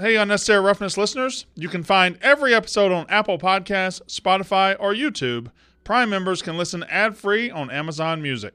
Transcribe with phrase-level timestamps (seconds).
[0.00, 5.50] Hey, Unnecessary Roughness listeners, you can find every episode on Apple Podcasts, Spotify, or YouTube.
[5.82, 8.54] Prime members can listen ad free on Amazon Music.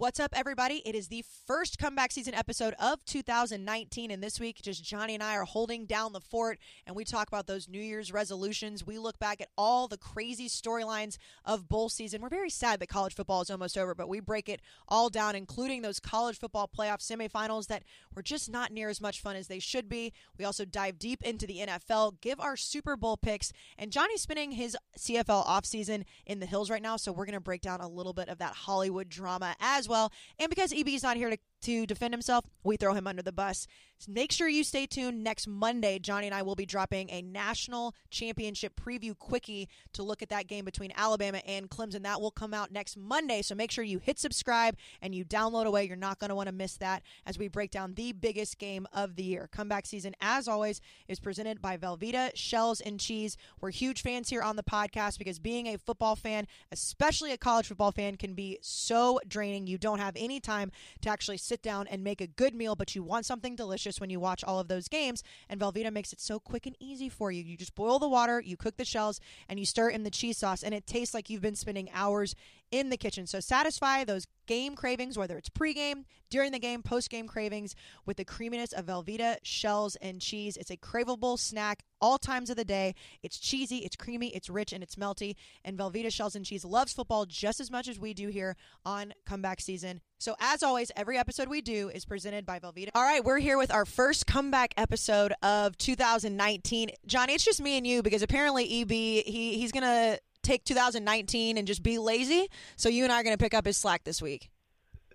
[0.00, 0.80] What's up, everybody?
[0.86, 5.22] It is the first comeback season episode of 2019, and this week, just Johnny and
[5.22, 8.86] I are holding down the fort, and we talk about those New Year's resolutions.
[8.86, 12.22] We look back at all the crazy storylines of bowl season.
[12.22, 15.36] We're very sad that college football is almost over, but we break it all down,
[15.36, 17.82] including those college football playoff semifinals that
[18.16, 20.14] were just not near as much fun as they should be.
[20.38, 24.52] We also dive deep into the NFL, give our Super Bowl picks, and Johnny's spending
[24.52, 27.88] his CFL offseason in the hills right now, so we're going to break down a
[27.88, 30.10] little bit of that Hollywood drama as well.
[30.38, 33.32] And because EB is not here to, to defend himself, we throw him under the
[33.32, 33.66] bus.
[34.00, 35.22] So make sure you stay tuned.
[35.22, 40.22] Next Monday, Johnny and I will be dropping a national championship preview quickie to look
[40.22, 42.02] at that game between Alabama and Clemson.
[42.04, 43.42] That will come out next Monday.
[43.42, 45.84] So make sure you hit subscribe and you download away.
[45.84, 48.86] You're not going to want to miss that as we break down the biggest game
[48.94, 49.50] of the year.
[49.52, 53.36] Comeback season, as always, is presented by Velveeta Shells and Cheese.
[53.60, 57.66] We're huge fans here on the podcast because being a football fan, especially a college
[57.66, 59.66] football fan, can be so draining.
[59.66, 62.94] You don't have any time to actually sit down and make a good meal, but
[62.94, 65.24] you want something delicious when you watch all of those games.
[65.48, 67.42] And Velveeta makes it so quick and easy for you.
[67.42, 70.38] You just boil the water, you cook the shells, and you stir in the cheese
[70.38, 72.36] sauce, and it tastes like you've been spending hours
[72.70, 73.26] in the kitchen.
[73.26, 77.74] So satisfy those game cravings, whether it's pregame, during the game, post-game cravings,
[78.06, 80.56] with the creaminess of Velveeta shells and cheese.
[80.56, 82.94] It's a craveable snack all times of the day.
[83.22, 85.34] It's cheesy, it's creamy, it's rich, and it's melty.
[85.64, 89.12] And Velveeta shells and cheese loves football just as much as we do here on
[89.26, 90.00] comeback season.
[90.18, 92.90] So as always, every episode we do is presented by Velveeta.
[92.94, 96.90] All right, we're here with our first comeback episode of 2019.
[97.06, 101.66] Johnny, it's just me and you because apparently EB he he's gonna take 2019 and
[101.66, 102.48] just be lazy.
[102.76, 104.50] So you and I are going to pick up his slack this week.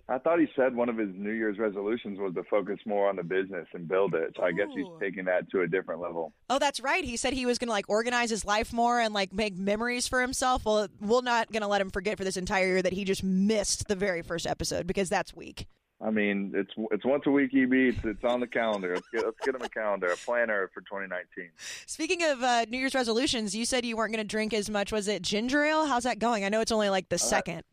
[0.08, 3.16] I thought he said one of his New Year's resolutions was to focus more on
[3.16, 4.36] the business and build it.
[4.38, 6.32] So I guess he's taking that to a different level.
[6.48, 7.04] Oh, that's right.
[7.04, 10.08] He said he was going to like organize his life more and like make memories
[10.08, 10.64] for himself.
[10.64, 13.24] Well, we're not going to let him forget for this entire year that he just
[13.24, 15.66] missed the very first episode because that's weak.
[16.02, 17.72] I mean, it's it's once a week, EB.
[17.74, 18.96] It's, it's on the calendar.
[18.96, 21.50] Let's get let's get him a calendar, a planner for 2019.
[21.86, 24.92] Speaking of uh, New Year's resolutions, you said you weren't going to drink as much.
[24.92, 25.86] Was it ginger ale?
[25.86, 26.44] How's that going?
[26.44, 27.64] I know it's only like the second.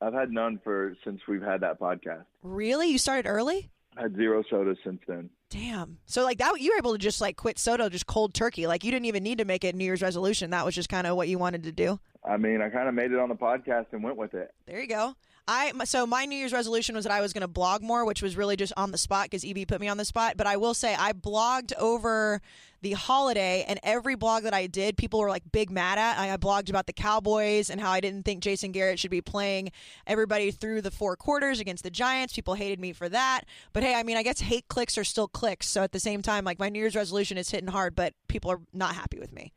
[0.00, 2.24] I've had none for since we've had that podcast.
[2.42, 2.88] Really?
[2.88, 3.70] You started early?
[3.96, 5.30] I had zero sodas since then.
[5.50, 5.98] Damn.
[6.06, 8.68] So like that, you were able to just like quit soda, just cold turkey.
[8.68, 10.50] Like you didn't even need to make it New Year's resolution.
[10.50, 11.98] That was just kind of what you wanted to do.
[12.24, 14.54] I mean, I kind of made it on the podcast and went with it.
[14.66, 15.16] There you go.
[15.50, 18.22] I so my New Year's resolution was that I was going to blog more, which
[18.22, 20.36] was really just on the spot because EB put me on the spot.
[20.36, 22.40] But I will say I blogged over
[22.82, 26.18] the holiday, and every blog that I did, people were like big mad at.
[26.20, 29.72] I blogged about the Cowboys and how I didn't think Jason Garrett should be playing
[30.06, 32.32] everybody through the four quarters against the Giants.
[32.32, 33.40] People hated me for that.
[33.72, 35.66] But hey, I mean, I guess hate clicks are still clicks.
[35.66, 38.52] So at the same time, like my New Year's resolution is hitting hard, but people
[38.52, 39.52] are not happy with me.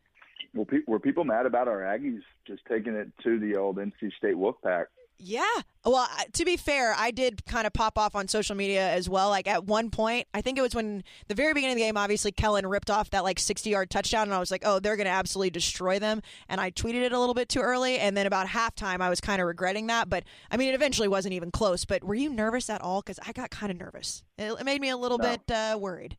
[0.56, 4.12] Well, pe- were people mad about our Aggies just taking it to the old NC
[4.18, 4.86] State Wolfpack?
[5.18, 5.44] Yeah.
[5.86, 9.30] Well, to be fair, I did kind of pop off on social media as well.
[9.30, 11.96] Like at one point, I think it was when the very beginning of the game,
[11.98, 14.98] obviously Kellen ripped off that like 60 yard touchdown, and I was like, oh, they're
[14.98, 16.22] going to absolutely destroy them.
[16.50, 18.00] And I tweeted it a little bit too early.
[18.00, 20.10] And then about halftime, I was kind of regretting that.
[20.10, 21.86] But I mean, it eventually wasn't even close.
[21.86, 23.02] But were you nervous at all?
[23.02, 24.24] Because I got kind of nervous.
[24.38, 25.30] It, it made me a little No.
[25.38, 26.18] bit uh, worried.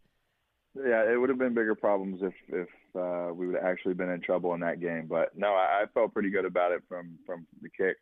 [0.77, 4.11] Yeah, it would have been bigger problems if if uh, we would have actually been
[4.11, 5.07] in trouble in that game.
[5.09, 7.97] But no, I, I felt pretty good about it from from the kick.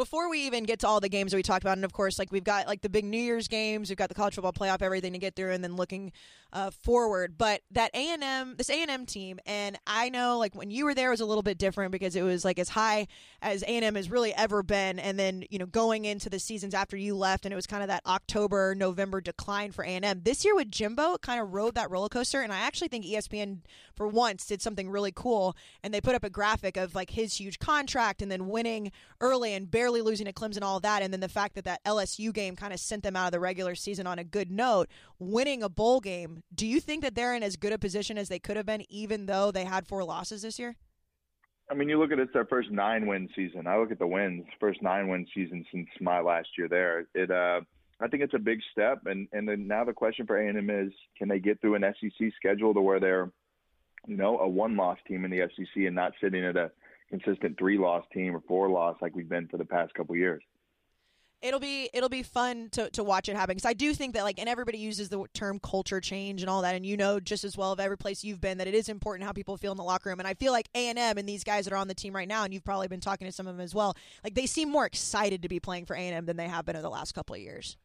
[0.00, 2.18] Before we even get to all the games that we talked about, and of course,
[2.18, 4.80] like we've got like the big New Year's games, we've got the college football playoff,
[4.80, 6.12] everything to get through, and then looking
[6.54, 7.36] uh, forward.
[7.36, 10.70] But that A and M, this A and M team, and I know like when
[10.70, 13.08] you were there it was a little bit different because it was like as high
[13.42, 16.38] as A and M has really ever been, and then you know going into the
[16.38, 19.88] seasons after you left, and it was kind of that October November decline for A
[19.88, 20.22] and M.
[20.24, 23.04] This year with Jimbo, it kind of rode that roller coaster, and I actually think
[23.04, 23.58] ESPN
[23.94, 27.34] for once did something really cool, and they put up a graphic of like his
[27.34, 31.20] huge contract, and then winning early and barely losing to Clemson, all that, and then
[31.20, 34.06] the fact that that LSU game kind of sent them out of the regular season
[34.06, 34.88] on a good note,
[35.18, 36.42] winning a bowl game.
[36.54, 38.84] Do you think that they're in as good a position as they could have been,
[38.88, 40.76] even though they had four losses this year?
[41.68, 43.66] I mean, you look at it's their first nine win season.
[43.66, 47.06] I look at the wins, first nine win season since my last year there.
[47.14, 47.62] It, uh,
[48.00, 50.56] I think it's a big step, and and then now the question for A and
[50.56, 53.30] M is, can they get through an SEC schedule to where they're
[54.06, 56.70] you know, a one-loss team in the SEC and not sitting at a
[57.10, 60.42] consistent three-loss team or four-loss like we've been for the past couple years
[61.42, 64.24] it'll be it'll be fun to, to watch it happen because I do think that
[64.24, 67.44] like and everybody uses the term culture change and all that and you know just
[67.44, 69.78] as well of every place you've been that it is important how people feel in
[69.78, 71.78] the locker room and I feel like A and M and these guys that are
[71.78, 73.74] on the team right now and you've probably been talking to some of them as
[73.74, 76.48] well like they seem more excited to be playing for A and M than they
[76.48, 77.76] have been in the last couple of years.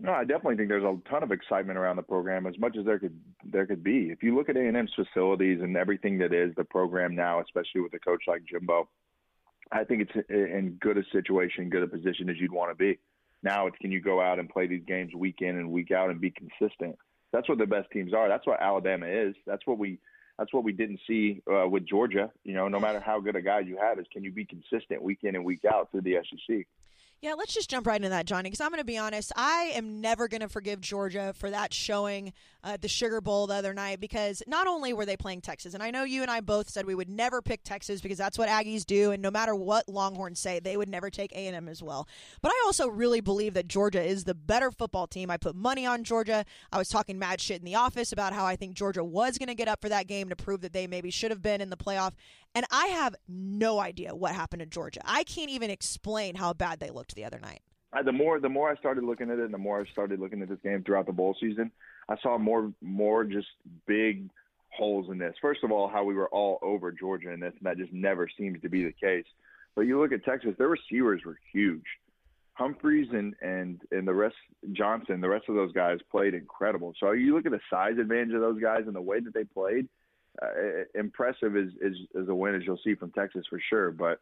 [0.00, 2.84] No, I definitely think there's a ton of excitement around the program, as much as
[2.84, 4.10] there could there could be.
[4.10, 7.40] If you look at A and M's facilities and everything that is the program now,
[7.40, 8.88] especially with a coach like Jimbo,
[9.72, 12.98] I think it's in good a situation, good a position as you'd want to be.
[13.42, 16.10] Now it's can you go out and play these games week in and week out
[16.10, 16.96] and be consistent.
[17.32, 18.28] That's what the best teams are.
[18.28, 19.34] That's what Alabama is.
[19.46, 19.98] That's what we
[20.38, 22.30] that's what we didn't see uh, with Georgia.
[22.44, 25.02] You know, no matter how good a guy you have, is can you be consistent
[25.02, 26.66] week in and week out through the SEC?
[27.20, 29.32] Yeah, let's just jump right into that, Johnny, because I'm going to be honest.
[29.34, 32.32] I am never going to forgive Georgia for that showing
[32.62, 35.82] uh, the Sugar Bowl the other night because not only were they playing Texas, and
[35.82, 38.48] I know you and I both said we would never pick Texas because that's what
[38.48, 42.06] Aggies do, and no matter what Longhorns say, they would never take A&M as well.
[42.40, 45.28] But I also really believe that Georgia is the better football team.
[45.28, 46.44] I put money on Georgia.
[46.70, 49.48] I was talking mad shit in the office about how I think Georgia was going
[49.48, 51.70] to get up for that game to prove that they maybe should have been in
[51.70, 52.12] the playoff,
[52.58, 54.98] and I have no idea what happened to Georgia.
[55.04, 57.60] I can't even explain how bad they looked the other night.
[57.92, 60.18] I, the more the more I started looking at it, and the more I started
[60.18, 61.70] looking at this game throughout the bowl season,
[62.08, 63.46] I saw more more just
[63.86, 64.28] big
[64.70, 65.36] holes in this.
[65.40, 68.28] First of all, how we were all over Georgia in this, and that just never
[68.36, 69.26] seems to be the case.
[69.76, 71.86] But you look at Texas, their receivers were huge.
[72.54, 74.34] Humphreys and and and the rest
[74.72, 76.92] Johnson, the rest of those guys played incredible.
[76.98, 79.44] So you look at the size advantage of those guys and the way that they
[79.44, 79.88] played
[80.42, 83.90] uh, impressive as, as as a win as you'll see from Texas for sure.
[83.90, 84.20] But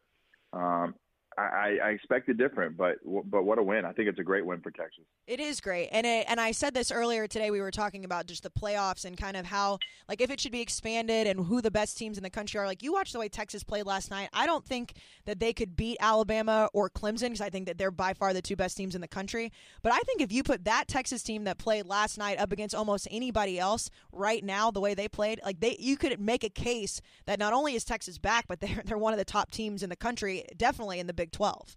[0.53, 0.95] um,
[1.39, 3.85] I, I expected different, but but what a win!
[3.85, 5.05] I think it's a great win for Texas.
[5.27, 7.51] It is great, and it, and I said this earlier today.
[7.51, 9.79] We were talking about just the playoffs and kind of how
[10.09, 12.67] like if it should be expanded and who the best teams in the country are.
[12.67, 14.31] Like you watched the way Texas played last night.
[14.33, 14.95] I don't think
[15.27, 18.41] that they could beat Alabama or Clemson because I think that they're by far the
[18.41, 19.53] two best teams in the country.
[19.83, 22.75] But I think if you put that Texas team that played last night up against
[22.75, 26.51] almost anybody else right now, the way they played, like they you could make a
[26.51, 29.83] case that not only is Texas back, but they're they're one of the top teams
[29.83, 31.75] in the country, definitely in the Big Big Twelve.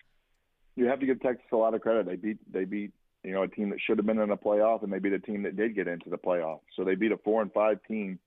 [0.75, 2.06] You have to give Texas a lot of credit.
[2.06, 2.92] They beat they beat
[3.24, 5.19] you know a team that should have been in a playoff, and they beat a
[5.19, 6.60] team that did get into the playoff.
[6.75, 8.19] So they beat a four and five team,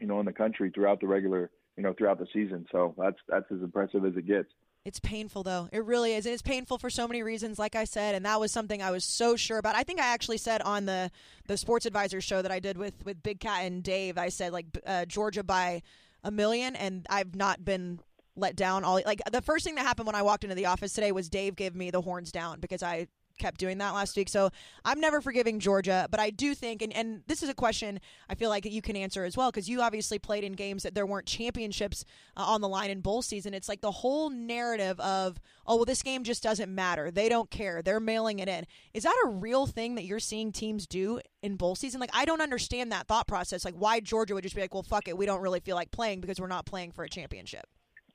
[0.00, 2.66] you know, in the country throughout the regular you know throughout the season.
[2.72, 4.48] So that's that's as impressive as it gets.
[4.84, 5.68] It's painful though.
[5.72, 6.26] It really is.
[6.26, 9.04] It's painful for so many reasons, like I said, and that was something I was
[9.04, 9.76] so sure about.
[9.76, 11.10] I think I actually said on the
[11.46, 14.52] the Sports Advisor show that I did with with Big Cat and Dave, I said
[14.52, 15.82] like uh, Georgia by
[16.24, 18.00] a million, and I've not been
[18.36, 20.92] let down all like the first thing that happened when I walked into the office
[20.92, 23.08] today was Dave gave me the horns down because I
[23.38, 24.28] kept doing that last week.
[24.28, 24.50] So
[24.84, 28.34] I'm never forgiving Georgia, but I do think, and, and this is a question I
[28.34, 31.06] feel like you can answer as well, because you obviously played in games that there
[31.06, 32.04] weren't championships
[32.36, 33.54] uh, on the line in bowl season.
[33.54, 37.10] It's like the whole narrative of, oh, well, this game just doesn't matter.
[37.10, 37.82] They don't care.
[37.82, 38.64] They're mailing it in.
[38.94, 42.00] Is that a real thing that you're seeing teams do in bowl season?
[42.00, 43.64] Like, I don't understand that thought process.
[43.64, 45.16] Like, why Georgia would just be like, well, fuck it.
[45.16, 47.66] We don't really feel like playing because we're not playing for a championship.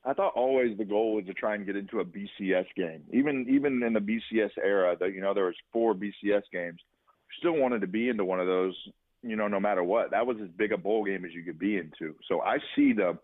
[0.07, 3.03] I thought always the goal was to try and get into a BCS game.
[3.11, 6.79] Even even in the BCS era, that you know there was four BCS games.
[7.39, 8.73] Still wanted to be into one of those.
[9.21, 11.59] You know, no matter what, that was as big a bowl game as you could
[11.59, 12.15] be into.
[12.29, 13.17] So I see the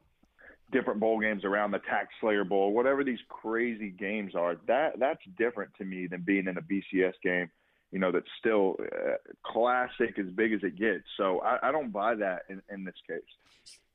[0.73, 4.57] different bowl games around the Tax Slayer Bowl, whatever these crazy games are.
[4.67, 7.49] That that's different to me than being in a BCS game.
[7.93, 11.03] You know, that's still uh, classic as big as it gets.
[11.15, 13.21] So I, I don't buy that in, in this case.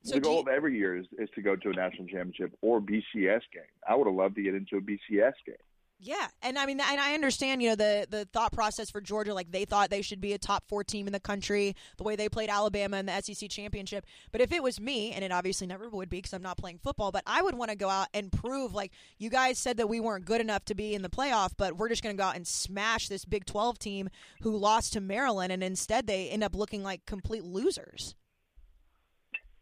[0.05, 2.57] So the goal you, of every year is, is to go to a national championship
[2.63, 3.75] or BCS game.
[3.89, 5.57] I would have loved to get into a BCS game.
[6.01, 9.35] Yeah, and I mean, and I understand, you know, the the thought process for Georgia.
[9.35, 12.15] Like they thought they should be a top four team in the country, the way
[12.15, 14.07] they played Alabama in the SEC championship.
[14.31, 16.79] But if it was me, and it obviously never would be because I'm not playing
[16.79, 19.89] football, but I would want to go out and prove, like you guys said that
[19.89, 22.29] we weren't good enough to be in the playoff, but we're just going to go
[22.29, 24.09] out and smash this Big 12 team
[24.43, 28.15] who lost to Maryland, and instead they end up looking like complete losers.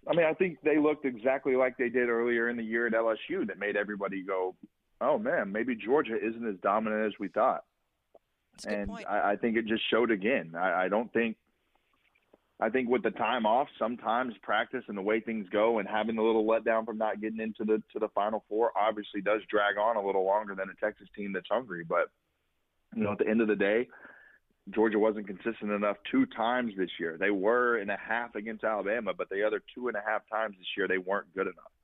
[0.06, 2.92] I mean, I think they looked exactly like they did earlier in the year at
[2.92, 4.54] LSU that made everybody go,
[5.00, 7.64] oh man, maybe Georgia isn't as dominant as we thought.
[8.66, 10.54] And I, I, think it just showed again.
[10.56, 11.36] I, I don't think,
[12.58, 16.16] I think with the time off, sometimes practice and the way things go, and having
[16.16, 19.76] a little letdown from not getting into the to the Final Four obviously does drag
[19.76, 21.84] on a little longer than a Texas team that's hungry.
[21.86, 22.08] But
[22.94, 23.88] you know, at the end of the day,
[24.70, 27.18] Georgia wasn't consistent enough two times this year.
[27.20, 30.56] They were in a half against Alabama, but the other two and a half times
[30.58, 31.75] this year they weren't good enough.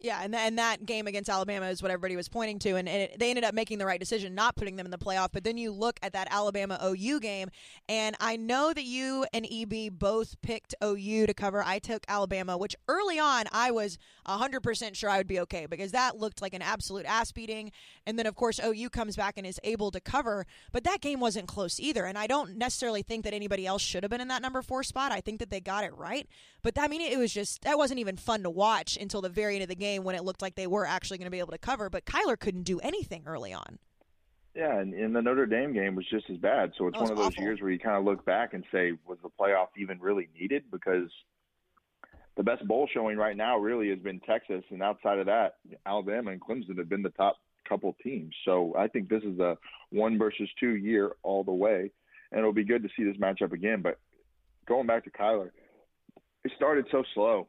[0.00, 2.88] Yeah, and, th- and that game against Alabama is what everybody was pointing to, and,
[2.88, 5.30] and it, they ended up making the right decision not putting them in the playoff.
[5.32, 7.50] But then you look at that Alabama OU game,
[7.88, 11.64] and I know that you and EB both picked OU to cover.
[11.64, 15.90] I took Alabama, which early on I was 100% sure I would be okay because
[15.90, 17.72] that looked like an absolute ass beating.
[18.06, 21.18] And then, of course, OU comes back and is able to cover, but that game
[21.18, 22.04] wasn't close either.
[22.04, 24.84] And I don't necessarily think that anybody else should have been in that number four
[24.84, 25.10] spot.
[25.10, 26.28] I think that they got it right.
[26.62, 29.56] But I mean, it was just, that wasn't even fun to watch until the very
[29.56, 31.38] end of the game game when it looked like they were actually going to be
[31.38, 33.78] able to cover, but Kyler couldn't do anything early on.
[34.54, 36.72] Yeah, and, and the Notre Dame game was just as bad.
[36.76, 37.44] So it's one of those awful.
[37.44, 40.64] years where you kind of look back and say, was the playoff even really needed?
[40.70, 41.08] Because
[42.36, 46.32] the best bowl showing right now really has been Texas, and outside of that, Alabama
[46.32, 47.36] and Clemson have been the top
[47.68, 48.34] couple teams.
[48.44, 49.58] So I think this is a
[49.90, 51.90] one versus two year all the way,
[52.32, 53.82] and it'll be good to see this matchup again.
[53.82, 53.98] But
[54.66, 55.50] going back to Kyler,
[56.44, 57.48] it started so slow.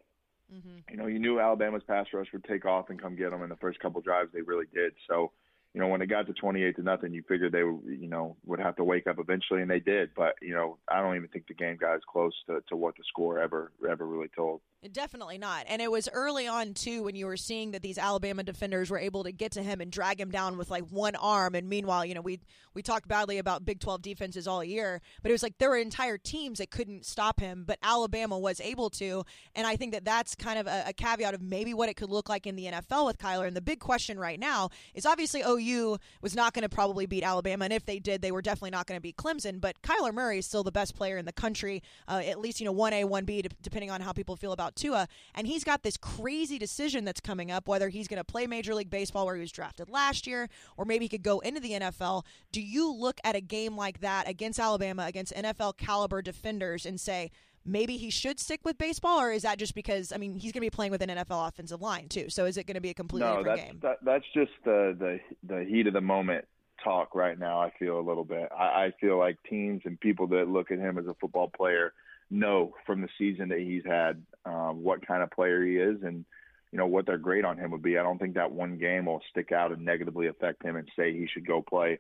[0.53, 0.91] Mm-hmm.
[0.91, 3.49] You know, you knew Alabama's pass rush would take off and come get them in
[3.49, 4.31] the first couple drives.
[4.33, 4.93] They really did.
[5.07, 5.31] So,
[5.73, 8.59] you know, when it got to 28 to nothing, you figured they, you know, would
[8.59, 10.09] have to wake up eventually, and they did.
[10.15, 12.95] But you know, I don't even think the game got as close to, to what
[12.97, 14.61] the score ever ever really told.
[14.93, 15.65] Definitely not.
[15.67, 18.97] And it was early on too when you were seeing that these Alabama defenders were
[18.97, 21.53] able to get to him and drag him down with like one arm.
[21.53, 22.39] And meanwhile, you know, we
[22.73, 25.75] we talked badly about Big 12 defenses all year, but it was like there were
[25.75, 29.25] entire teams that couldn't stop him, but Alabama was able to.
[29.53, 32.09] And I think that that's kind of a, a caveat of maybe what it could
[32.09, 33.47] look like in the NFL with Kyler.
[33.47, 37.23] And the big question right now is obviously OU was not going to probably beat
[37.23, 39.59] Alabama, and if they did, they were definitely not going to beat Clemson.
[39.59, 42.65] But Kyler Murray is still the best player in the country, uh, at least you
[42.65, 45.07] know one A, one B, depending on how people feel about Tua.
[45.35, 48.75] And he's got this crazy decision that's coming up whether he's going to play Major
[48.75, 51.71] League Baseball where he was drafted last year, or maybe he could go into the
[51.71, 52.25] NFL.
[52.51, 56.99] Do you look at a game like that against Alabama, against NFL caliber defenders, and
[56.99, 57.31] say,
[57.65, 60.61] maybe he should stick with baseball, or is that just because I mean he's going
[60.61, 62.29] to be playing with an NFL offensive line too?
[62.29, 63.79] So is it going to be a completely no, different that's game?
[63.81, 65.19] that, that's just the, the
[65.55, 66.45] the heat of the moment
[66.83, 67.59] talk right now.
[67.59, 68.49] I feel a little bit.
[68.57, 71.93] I, I feel like teams and people that look at him as a football player
[72.29, 76.25] know from the season that he's had um, what kind of player he is and
[76.71, 77.97] you know what their grade on him would be.
[77.97, 81.13] I don't think that one game will stick out and negatively affect him and say
[81.13, 81.99] he should go play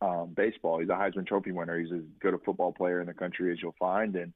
[0.00, 0.78] um, baseball.
[0.78, 1.78] He's a Heisman Trophy winner.
[1.78, 4.32] He's as good a football player in the country as you'll find, and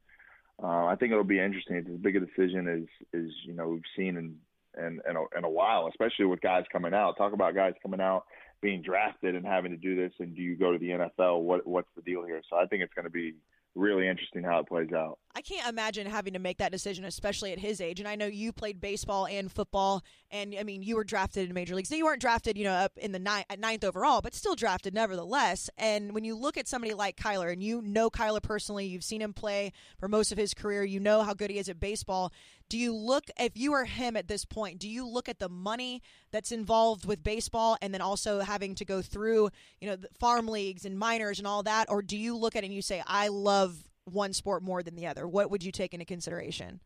[0.63, 1.77] uh, I think it'll be interesting.
[1.77, 4.37] It's as big a decision as is you know we've seen in
[4.77, 7.17] in in a, in a while, especially with guys coming out.
[7.17, 8.25] Talk about guys coming out
[8.61, 11.43] being drafted and having to do this, and do you go to the NFL?
[11.43, 12.43] What what's the deal here?
[12.51, 13.35] So I think it's going to be
[13.75, 15.19] really interesting how it plays out.
[15.35, 18.01] I can't imagine having to make that decision, especially at his age.
[18.01, 21.55] And I know you played baseball and football, and I mean, you were drafted in
[21.55, 21.91] major leagues.
[21.91, 25.71] You weren't drafted, you know, up in the at ninth overall, but still drafted nevertheless.
[25.79, 29.23] And when you look at somebody like Kyler, and you know Kyler personally, you've seen
[29.23, 32.33] him play for most of his career, you know how good he is at baseball.
[32.69, 35.49] Do you look, if you are him at this point, do you look at the
[35.49, 40.47] money that's involved with baseball and then also having to go through, you know, farm
[40.47, 41.91] leagues and minors and all that?
[41.91, 44.97] Or do you look at it and you say, I love one sport more than
[44.97, 45.26] the other?
[45.26, 46.81] What would you take into consideration?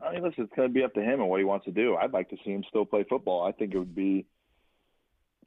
[0.00, 1.72] I mean, listen, it's going to be up to him and what he wants to
[1.72, 1.96] do.
[1.96, 3.46] I'd like to see him still play football.
[3.46, 4.26] I think it would be,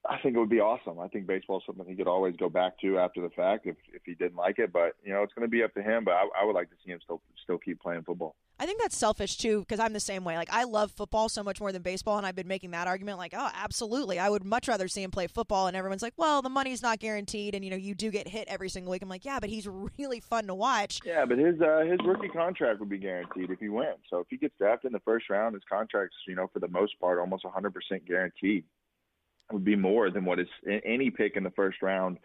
[0.09, 0.99] I think it would be awesome.
[0.99, 3.75] I think baseball is something he could always go back to after the fact if
[3.93, 4.73] if he didn't like it.
[4.73, 6.03] But you know, it's going to be up to him.
[6.03, 8.35] But I, I would like to see him still still keep playing football.
[8.61, 10.35] I think that's selfish too because I'm the same way.
[10.35, 13.17] Like I love football so much more than baseball, and I've been making that argument.
[13.17, 15.67] Like, oh, absolutely, I would much rather see him play football.
[15.67, 18.49] And everyone's like, well, the money's not guaranteed, and you know, you do get hit
[18.49, 19.01] every single week.
[19.01, 19.65] I'm like, yeah, but he's
[19.97, 20.99] really fun to watch.
[21.05, 23.99] Yeah, but his uh, his rookie contract would be guaranteed if he wins.
[24.09, 26.67] So if he gets drafted in the first round, his contract's you know for the
[26.67, 27.71] most part almost 100%
[28.05, 28.65] guaranteed.
[29.49, 32.17] It would be more than what is any pick in the first round.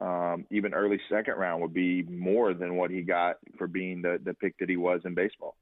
[0.00, 4.20] Um, even early second round would be more than what he got for being the
[4.22, 5.56] the pick that he was in baseball.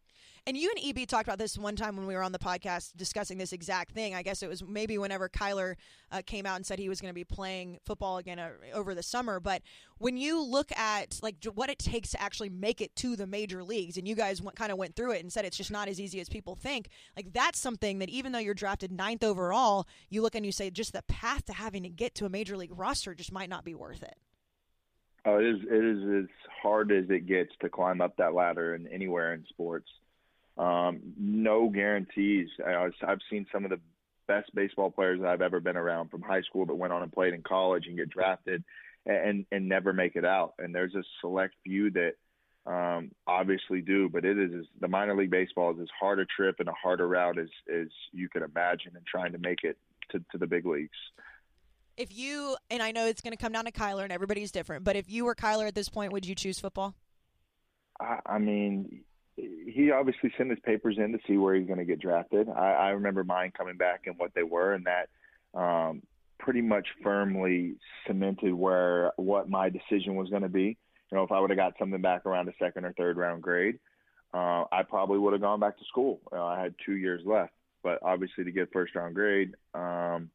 [0.48, 2.92] And you and EB talked about this one time when we were on the podcast
[2.96, 4.14] discussing this exact thing.
[4.14, 5.74] I guess it was maybe whenever Kyler
[6.12, 8.94] uh, came out and said he was going to be playing football again uh, over
[8.94, 9.40] the summer.
[9.40, 9.62] But
[9.98, 13.64] when you look at like what it takes to actually make it to the major
[13.64, 16.00] leagues, and you guys kind of went through it and said it's just not as
[16.00, 16.90] easy as people think.
[17.16, 20.70] Like that's something that even though you're drafted ninth overall, you look and you say
[20.70, 23.64] just the path to having to get to a major league roster just might not
[23.64, 24.14] be worth it.
[25.24, 25.56] Oh, it is.
[25.68, 26.30] It is as
[26.62, 29.88] hard as it gets to climb up that ladder and anywhere in sports.
[30.56, 32.48] Um, no guarantees.
[32.66, 33.80] I, I've seen some of the
[34.26, 37.12] best baseball players that I've ever been around from high school that went on and
[37.12, 38.64] played in college and get drafted
[39.04, 40.54] and and never make it out.
[40.58, 42.14] And there's a select few that
[42.66, 46.56] um, obviously do, but it is the minor league baseball is as hard a trip
[46.58, 49.78] and a harder route as as you can imagine in trying to make it
[50.10, 50.96] to, to the big leagues.
[51.96, 54.84] If you and I know it's going to come down to Kyler and everybody's different,
[54.84, 56.94] but if you were Kyler at this point, would you choose football?
[58.00, 59.04] I, I mean,
[59.36, 62.48] he obviously sent his papers in to see where he's going to get drafted.
[62.48, 65.08] I, I remember mine coming back and what they were, and that
[65.58, 66.02] um,
[66.38, 67.76] pretty much firmly
[68.06, 70.76] cemented where what my decision was going to be.
[71.10, 73.42] You know, if I would have got something back around a second or third round
[73.42, 73.78] grade,
[74.34, 76.20] uh, I probably would have gone back to school.
[76.32, 77.52] Uh, I had two years left,
[77.82, 80.30] but obviously to get first round grade, um,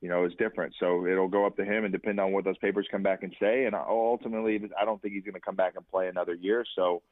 [0.00, 0.74] you know, is different.
[0.80, 3.34] So it'll go up to him and depend on what those papers come back and
[3.38, 3.66] say.
[3.66, 6.64] And ultimately, I don't think he's going to come back and play another year.
[6.74, 7.02] So,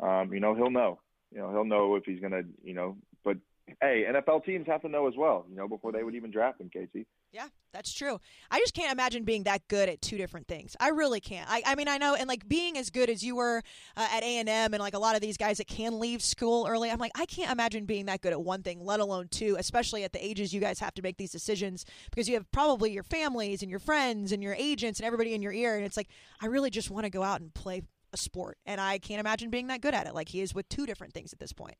[0.00, 1.00] um, you know, he'll know.
[1.30, 3.36] You know, he'll know if he's to, you know, but
[3.80, 6.60] hey, NFL teams have to know as well, you know, before they would even draft
[6.60, 7.04] him, Kayce.
[7.32, 8.18] Yeah, that's true.
[8.50, 10.74] I just can't imagine being that good at two different things.
[10.80, 11.48] I really can't.
[11.50, 13.62] I, I mean, I know, and like being as good as you were
[13.96, 16.22] uh, at A and M, and like a lot of these guys that can leave
[16.22, 16.90] school early.
[16.90, 19.56] I'm like, I can't imagine being that good at one thing, let alone two.
[19.58, 22.92] Especially at the ages you guys have to make these decisions because you have probably
[22.92, 25.98] your families and your friends and your agents and everybody in your ear, and it's
[25.98, 26.08] like,
[26.40, 29.50] I really just want to go out and play a sport, and I can't imagine
[29.50, 31.76] being that good at it like he is with two different things at this point.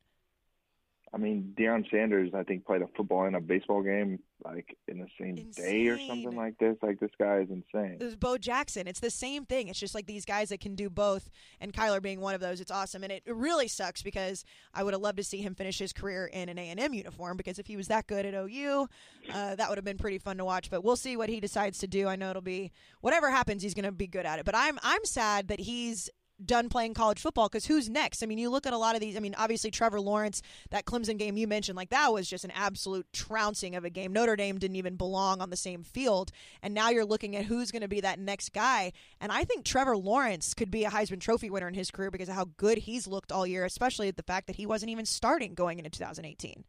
[1.12, 4.98] I mean, Deion Sanders, I think, played a football and a baseball game like in
[4.98, 5.64] the same Insane.
[5.64, 6.76] day or something like this.
[6.82, 7.96] Like this guy is insane.
[8.00, 8.86] It was Bo Jackson.
[8.86, 9.68] It's the same thing.
[9.68, 12.60] It's just like these guys that can do both, and Kyler being one of those.
[12.60, 15.78] It's awesome, and it really sucks because I would have loved to see him finish
[15.78, 18.34] his career in an A and M uniform because if he was that good at
[18.34, 18.88] OU,
[19.32, 20.70] uh, that would have been pretty fun to watch.
[20.70, 22.06] But we'll see what he decides to do.
[22.06, 24.44] I know it'll be whatever happens, he's going to be good at it.
[24.44, 26.10] But I'm I'm sad that he's
[26.44, 28.22] done playing college football because who's next?
[28.22, 29.16] I mean, you look at a lot of these.
[29.16, 32.52] I mean, obviously Trevor Lawrence, that Clemson game you mentioned, like that was just an
[32.52, 34.12] absolute trouncing of a game.
[34.12, 36.30] Notre Dame didn't even belong on the same field,
[36.62, 38.92] and now you're looking at who's going to be that next guy.
[39.20, 42.28] And I think Trevor Lawrence could be a Heisman Trophy winner in his career because
[42.28, 45.06] of how good he's looked all year, especially at the fact that he wasn't even
[45.06, 46.64] starting going into 2018.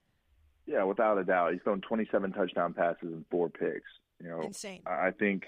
[0.65, 3.89] Yeah, without a doubt, he's thrown 27 touchdown passes and four picks.
[4.21, 4.81] You know, Insane.
[4.85, 5.45] I think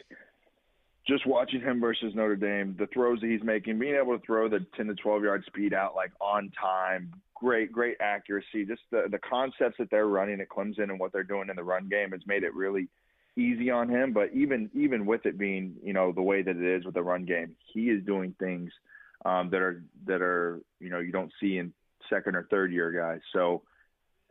[1.07, 4.47] just watching him versus Notre Dame, the throws that he's making, being able to throw
[4.47, 8.65] the 10 to 12 yard speed out like on time, great, great accuracy.
[8.65, 11.63] Just the the concepts that they're running at Clemson and what they're doing in the
[11.63, 12.87] run game has made it really
[13.35, 14.13] easy on him.
[14.13, 17.03] But even even with it being you know the way that it is with the
[17.03, 18.71] run game, he is doing things
[19.25, 21.73] um, that are that are you know you don't see in
[22.09, 23.21] second or third year guys.
[23.33, 23.63] So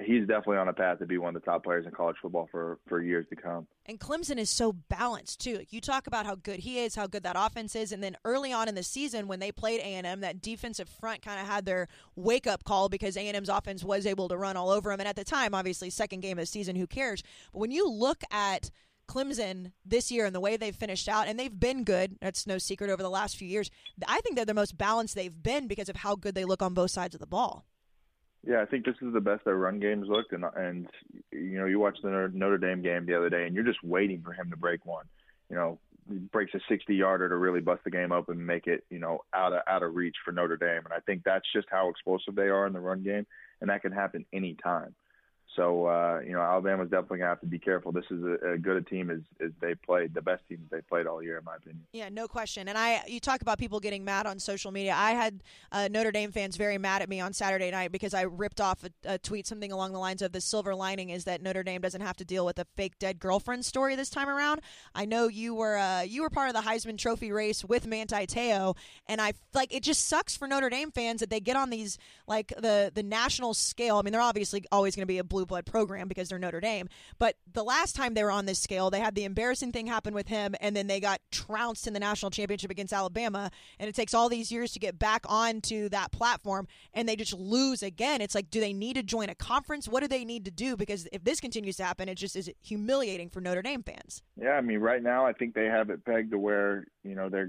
[0.00, 2.48] he's definitely on a path to be one of the top players in college football
[2.50, 3.66] for for years to come.
[3.86, 5.64] And Clemson is so balanced too.
[5.70, 8.52] You talk about how good he is, how good that offense is, and then early
[8.52, 11.46] on in the season when they played A and M, that defensive front kind of
[11.46, 14.70] had their wake up call because A and M's offense was able to run all
[14.70, 15.00] over them.
[15.00, 17.22] And at the time, obviously, second game of the season, who cares?
[17.52, 18.70] But when you look at
[19.10, 22.16] Clemson this year and the way they've finished out, and they've been good.
[22.20, 23.68] That's no secret over the last few years.
[24.06, 26.74] I think they're the most balanced they've been because of how good they look on
[26.74, 27.66] both sides of the ball.
[28.46, 30.88] Yeah, I think this is the best their run games looked, and and
[31.30, 34.22] you know you watch the Notre Dame game the other day, and you're just waiting
[34.22, 35.04] for him to break one.
[35.50, 38.66] You know, he breaks a 60 yarder to really bust the game open and make
[38.66, 41.46] it you know out of out of reach for Notre Dame, and I think that's
[41.54, 43.26] just how explosive they are in the run game,
[43.60, 44.94] and that can happen anytime.
[45.56, 47.90] So uh, you know, Alabama's definitely gonna have to be careful.
[47.90, 50.80] This is a, a good a team as, as they played, the best team they
[50.80, 51.84] played all year, in my opinion.
[51.92, 52.68] Yeah, no question.
[52.68, 54.94] And I, you talk about people getting mad on social media.
[54.96, 58.22] I had uh, Notre Dame fans very mad at me on Saturday night because I
[58.22, 61.42] ripped off a, a, tweet something along the lines of the silver lining is that
[61.42, 64.60] Notre Dame doesn't have to deal with a fake dead girlfriend story this time around.
[64.94, 68.26] I know you were uh, you were part of the Heisman Trophy race with Manti
[68.26, 71.70] Te'o, and I like it just sucks for Notre Dame fans that they get on
[71.70, 73.96] these like the the national scale.
[73.96, 76.60] I mean, they're obviously always going to be a blue blood program because they're Notre
[76.60, 76.88] Dame.
[77.18, 80.14] But the last time they were on this scale, they had the embarrassing thing happen
[80.14, 83.50] with him, and then they got trounced in the national championship against Alabama.
[83.78, 87.34] And it takes all these years to get back onto that platform, and they just
[87.34, 88.20] lose again.
[88.20, 89.88] It's like, do they need to join a conference?
[89.88, 90.76] What do they need to do?
[90.76, 94.22] Because if this continues to happen, it just is humiliating for Notre Dame fans.
[94.40, 97.28] Yeah, I mean, right now I think they have it pegged to where you know
[97.28, 97.44] they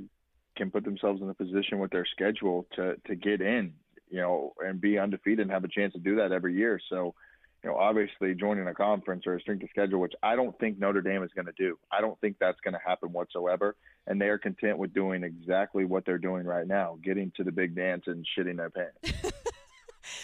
[0.55, 3.73] can put themselves in a position with their schedule to to get in
[4.11, 6.79] you know, and be undefeated and have a chance to do that every year.
[6.89, 7.15] So,
[7.63, 10.79] you know, obviously joining a conference or a strength of schedule, which I don't think
[10.79, 11.77] Notre Dame is going to do.
[11.91, 13.75] I don't think that's going to happen whatsoever.
[14.07, 17.51] And they are content with doing exactly what they're doing right now, getting to the
[17.51, 19.31] big dance and shitting their pants.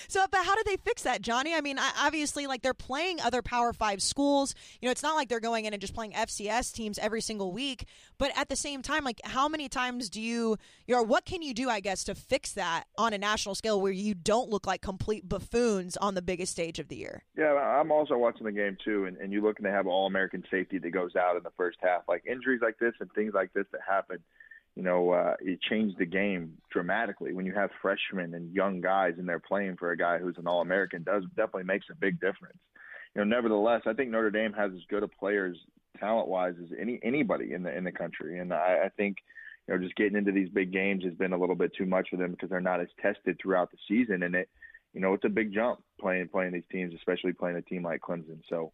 [0.07, 1.53] So, but how did they fix that, Johnny?
[1.53, 4.55] I mean, obviously, like they're playing other Power Five schools.
[4.81, 7.51] You know, it's not like they're going in and just playing FCS teams every single
[7.51, 7.85] week.
[8.17, 11.41] But at the same time, like how many times do you, you know, what can
[11.41, 14.65] you do, I guess, to fix that on a national scale where you don't look
[14.65, 17.23] like complete buffoons on the biggest stage of the year?
[17.37, 20.07] Yeah, I'm also watching the game too, and, and you look and they have all
[20.07, 22.03] American safety that goes out in the first half.
[22.07, 24.19] Like injuries like this and things like this that happen
[24.77, 27.33] you know, uh, it changed the game dramatically.
[27.33, 30.45] When you have freshmen and young guys and they're playing for a guy who's an
[30.47, 32.59] All American, does definitely makes a big difference.
[33.15, 35.57] You know, nevertheless, I think Notre Dame has as good a players
[35.99, 39.17] talent wise as any anybody in the in the country, and I, I think
[39.67, 42.09] you know just getting into these big games has been a little bit too much
[42.11, 44.47] for them because they're not as tested throughout the season, and it
[44.93, 48.01] you know, it's a big jump playing playing these teams, especially playing a team like
[48.01, 48.41] Clemson.
[48.49, 48.71] So,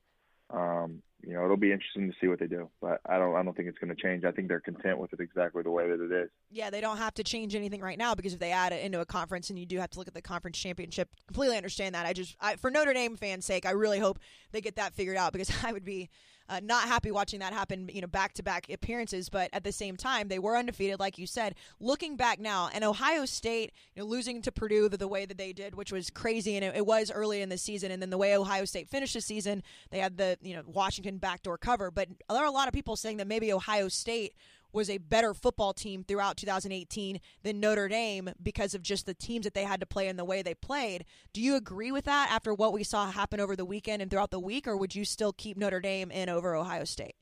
[0.49, 2.69] um, you know, it'll be interesting to see what they do.
[2.81, 4.25] But I don't I don't think it's going to change.
[4.25, 6.29] I think they're content with it exactly the way that it is.
[6.51, 8.99] Yeah, they don't have to change anything right now because if they add it into
[8.99, 12.05] a conference and you do have to look at the conference championship, completely understand that.
[12.05, 14.19] I just I, for Notre Dame fans' sake, I really hope
[14.51, 16.09] they get that figured out because I would be
[16.49, 19.29] uh, not happy watching that happen, you know, back to back appearances.
[19.29, 21.55] But at the same time, they were undefeated, like you said.
[21.79, 25.37] Looking back now, and Ohio State, you know, losing to Purdue the, the way that
[25.37, 27.91] they did, which was crazy, and it, it, was early in the season.
[27.91, 31.17] And then the way Ohio State finished the season, they had the you know Washington
[31.17, 31.91] backdoor cover.
[31.91, 34.35] But there are a lot of people saying that maybe Ohio State
[34.73, 39.45] was a better football team throughout 2018 than Notre Dame because of just the teams
[39.45, 41.05] that they had to play and the way they played.
[41.31, 44.31] Do you agree with that after what we saw happen over the weekend and throughout
[44.31, 47.15] the week, or would you still keep Notre Dame in over Ohio State?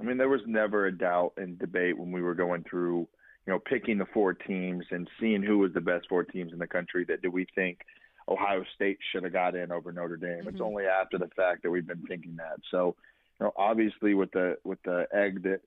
[0.00, 3.08] I mean, there was never a doubt and debate when we were going through,
[3.46, 6.58] you know, picking the four teams and seeing who was the best four teams in
[6.58, 7.04] the country.
[7.08, 7.80] That do we think
[8.28, 10.40] Ohio State should have got in over Notre Dame?
[10.40, 10.48] Mm-hmm.
[10.48, 12.60] It's only after the fact that we've been thinking that.
[12.70, 12.94] So,
[13.40, 15.60] you know, obviously with the with the egg that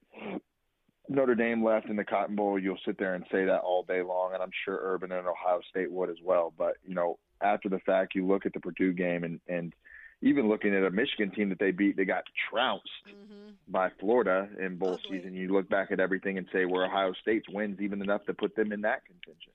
[1.12, 4.02] Notre Dame left in the Cotton Bowl, you'll sit there and say that all day
[4.02, 6.54] long, and I'm sure Urban and Ohio State would as well.
[6.58, 9.74] But you know, after the fact, you look at the Purdue game, and and
[10.22, 13.52] even looking at a Michigan team that they beat, they got trounced mm-hmm.
[13.68, 15.18] by Florida in bowl Ugly.
[15.18, 15.34] season.
[15.34, 18.56] You look back at everything and say, where Ohio State's wins even enough to put
[18.56, 19.52] them in that contention?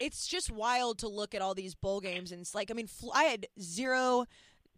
[0.00, 2.88] It's just wild to look at all these bowl games, and it's like, I mean,
[3.14, 4.26] I had zero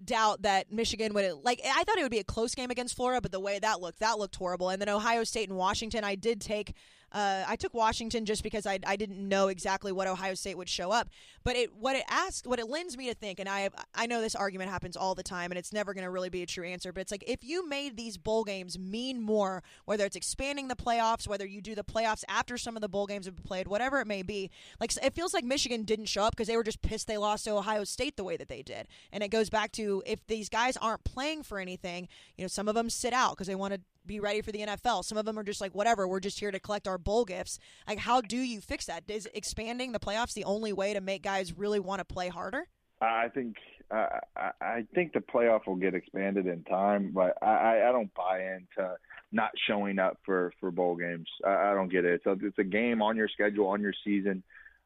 [0.04, 3.20] doubt that Michigan would like I thought it would be a close game against Florida,
[3.20, 4.70] but the way that looked, that looked horrible.
[4.70, 6.74] And then Ohio State and Washington, I did take
[7.12, 10.68] uh, I took Washington just because I, I didn't know exactly what Ohio State would
[10.68, 11.08] show up.
[11.42, 14.20] But it what it asks, what it lends me to think, and I I know
[14.20, 16.66] this argument happens all the time, and it's never going to really be a true
[16.66, 16.92] answer.
[16.92, 20.76] But it's like if you made these bowl games mean more, whether it's expanding the
[20.76, 23.68] playoffs, whether you do the playoffs after some of the bowl games have been played,
[23.68, 24.50] whatever it may be.
[24.78, 27.44] Like it feels like Michigan didn't show up because they were just pissed they lost
[27.44, 30.48] to Ohio State the way that they did, and it goes back to if these
[30.48, 33.74] guys aren't playing for anything, you know, some of them sit out because they want
[33.74, 35.04] to be ready for the NFL.
[35.04, 37.58] Some of them are just like, whatever, we're just here to collect our bowl gifts.
[37.88, 39.04] Like, how do you fix that?
[39.08, 42.66] Is expanding the playoffs the only way to make guys really want to play harder?
[43.00, 43.56] I think
[43.90, 48.40] uh, I think the playoff will get expanded in time, but I, I don't buy
[48.40, 48.94] into
[49.32, 51.28] not showing up for for bowl games.
[51.44, 52.20] I, I don't get it.
[52.24, 54.42] So it's a game on your schedule on your season.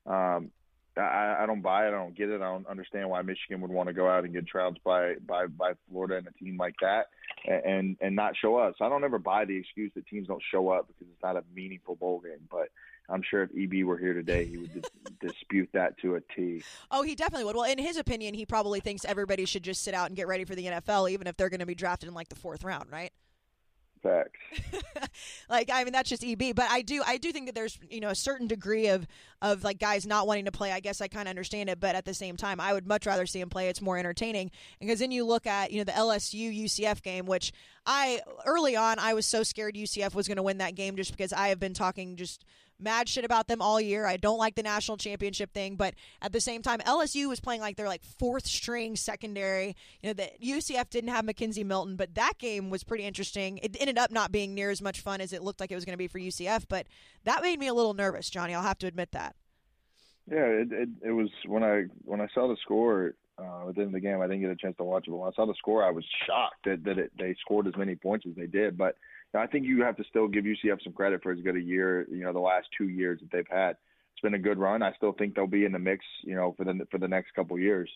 [0.06, 0.50] Um,
[0.96, 1.88] I, I don't buy it.
[1.88, 2.40] I don't get it.
[2.40, 5.46] I don't understand why Michigan would want to go out and get trounced by by
[5.46, 7.08] by Florida and a team like that,
[7.46, 8.74] and and not show up.
[8.78, 11.36] So I don't ever buy the excuse that teams don't show up because it's not
[11.36, 12.48] a meaningful bowl game.
[12.50, 12.68] But
[13.08, 14.86] I'm sure if EB were here today, he would
[15.20, 16.62] dispute that to a T.
[16.90, 17.56] Oh, he definitely would.
[17.56, 20.44] Well, in his opinion, he probably thinks everybody should just sit out and get ready
[20.44, 22.90] for the NFL, even if they're going to be drafted in like the fourth round,
[22.90, 23.12] right?
[24.04, 24.38] Facts.
[25.48, 28.00] like I mean that's just EB, but I do I do think that there's you
[28.00, 29.06] know a certain degree of
[29.40, 30.72] of like guys not wanting to play.
[30.72, 33.06] I guess I kind of understand it, but at the same time, I would much
[33.06, 33.68] rather see him play.
[33.68, 37.50] It's more entertaining because then you look at you know the LSU UCF game, which
[37.86, 41.10] I early on I was so scared UCF was going to win that game just
[41.10, 42.44] because I have been talking just
[42.78, 44.06] mad shit about them all year.
[44.06, 47.60] I don't like the national championship thing, but at the same time, LSU was playing
[47.60, 49.76] like their like fourth string secondary.
[50.02, 53.58] You know, the UCF didn't have McKenzie Milton, but that game was pretty interesting.
[53.62, 55.84] It ended up not being near as much fun as it looked like it was
[55.84, 56.86] going to be for UCF, but
[57.24, 58.54] that made me a little nervous, Johnny.
[58.54, 59.36] I'll have to admit that.
[60.30, 64.00] Yeah, it it, it was when I when I saw the score uh, the the
[64.00, 64.20] game.
[64.20, 65.90] I didn't get a chance to watch it, but when I saw the score, I
[65.90, 68.78] was shocked that that it, they scored as many points as they did.
[68.78, 68.96] But
[69.38, 72.06] I think you have to still give UCF some credit for as good a year,
[72.10, 73.70] you know, the last two years that they've had.
[73.70, 74.82] It's been a good run.
[74.82, 77.34] I still think they'll be in the mix, you know, for the for the next
[77.34, 77.90] couple years.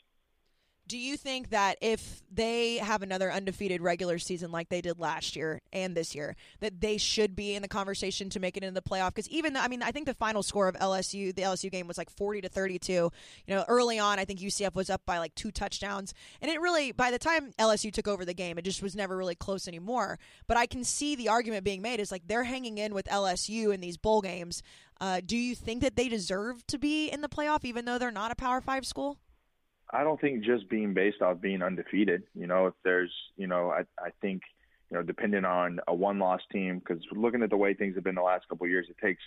[0.89, 5.37] Do you think that if they have another undefeated regular season like they did last
[5.37, 8.81] year and this year, that they should be in the conversation to make it into
[8.81, 9.09] the playoff?
[9.09, 11.87] Because even though, I mean, I think the final score of LSU, the LSU game
[11.87, 12.93] was like 40 to 32.
[12.93, 13.11] You
[13.49, 16.15] know, early on, I think UCF was up by like two touchdowns.
[16.41, 19.15] And it really, by the time LSU took over the game, it just was never
[19.15, 20.19] really close anymore.
[20.47, 23.75] But I can see the argument being made is like they're hanging in with LSU
[23.75, 24.63] in these bowl games.
[25.03, 28.11] Uh, do you think that they deserve to be in the playoff, even though they're
[28.11, 29.19] not a Power Five school?
[29.91, 32.25] I don't think just being based off being undefeated.
[32.35, 34.43] You know, if there's, you know, I I think,
[34.91, 38.15] you know, depending on a one-loss team, because looking at the way things have been
[38.15, 39.23] the last couple of years, it takes,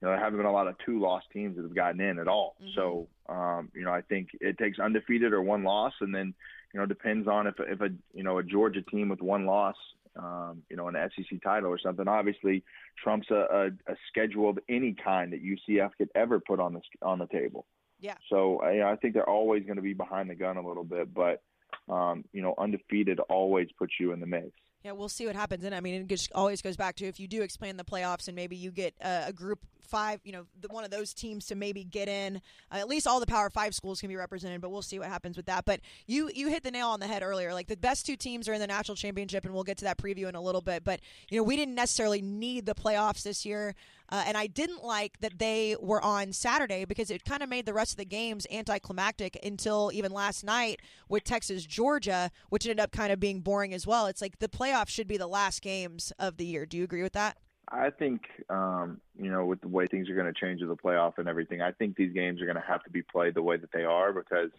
[0.00, 2.28] you know, there haven't been a lot of two-loss teams that have gotten in at
[2.28, 2.56] all.
[2.60, 2.70] Mm-hmm.
[2.74, 6.34] So, um, you know, I think it takes undefeated or one loss, and then,
[6.72, 9.76] you know, depends on if if a you know a Georgia team with one loss,
[10.16, 12.62] um, you know, an SEC title or something, obviously
[13.02, 16.80] trumps a, a, a schedule of any kind that UCF could ever put on the
[17.02, 17.66] on the table.
[18.04, 18.16] Yeah.
[18.28, 21.14] So know, I think they're always going to be behind the gun a little bit,
[21.14, 21.42] but
[21.88, 24.50] um, you know, undefeated always puts you in the mix.
[24.84, 25.64] Yeah, we'll see what happens.
[25.64, 28.28] And I mean, it just always goes back to if you do expand the playoffs
[28.28, 31.46] and maybe you get a, a group five, you know, the, one of those teams
[31.46, 32.42] to maybe get in.
[32.70, 35.08] Uh, at least all the Power Five schools can be represented, but we'll see what
[35.08, 35.64] happens with that.
[35.64, 37.54] But you you hit the nail on the head earlier.
[37.54, 39.96] Like the best two teams are in the national championship, and we'll get to that
[39.96, 40.84] preview in a little bit.
[40.84, 43.74] But you know, we didn't necessarily need the playoffs this year.
[44.10, 47.66] Uh, and I didn't like that they were on Saturday because it kind of made
[47.66, 52.80] the rest of the games anticlimactic until even last night with Texas Georgia, which ended
[52.80, 54.06] up kind of being boring as well.
[54.06, 56.66] It's like the playoffs should be the last games of the year.
[56.66, 57.38] Do you agree with that?
[57.70, 60.76] I think, um, you know, with the way things are going to change with the
[60.76, 63.42] playoff and everything, I think these games are going to have to be played the
[63.42, 64.50] way that they are because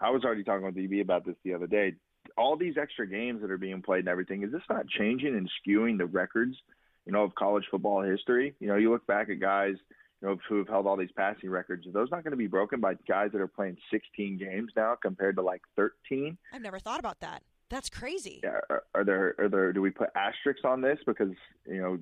[0.00, 1.94] I was already talking with EB about this the other day.
[2.36, 5.50] All these extra games that are being played and everything, is this not changing and
[5.66, 6.56] skewing the records–
[7.06, 8.54] you know, of college football history.
[8.60, 9.74] You know, you look back at guys,
[10.20, 11.86] you know, who have held all these passing records.
[11.86, 14.96] Are those not going to be broken by guys that are playing 16 games now
[15.00, 16.36] compared to like 13?
[16.52, 17.42] I've never thought about that.
[17.70, 18.40] That's crazy.
[18.44, 18.60] Yeah.
[18.68, 19.34] Are, are there?
[19.38, 19.72] Are there?
[19.72, 21.30] Do we put asterisks on this because
[21.66, 21.98] you know,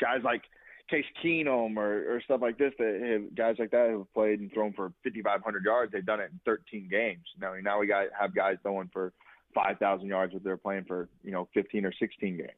[0.00, 0.42] guys like
[0.90, 4.52] Case Keenum or, or stuff like this that have, guys like that have played and
[4.52, 5.92] thrown for 5,500 yards.
[5.92, 7.24] They've done it in 13 games.
[7.40, 9.12] Now, now we got have guys throwing for
[9.54, 12.50] 5,000 yards, but they're playing for you know 15 or 16 games.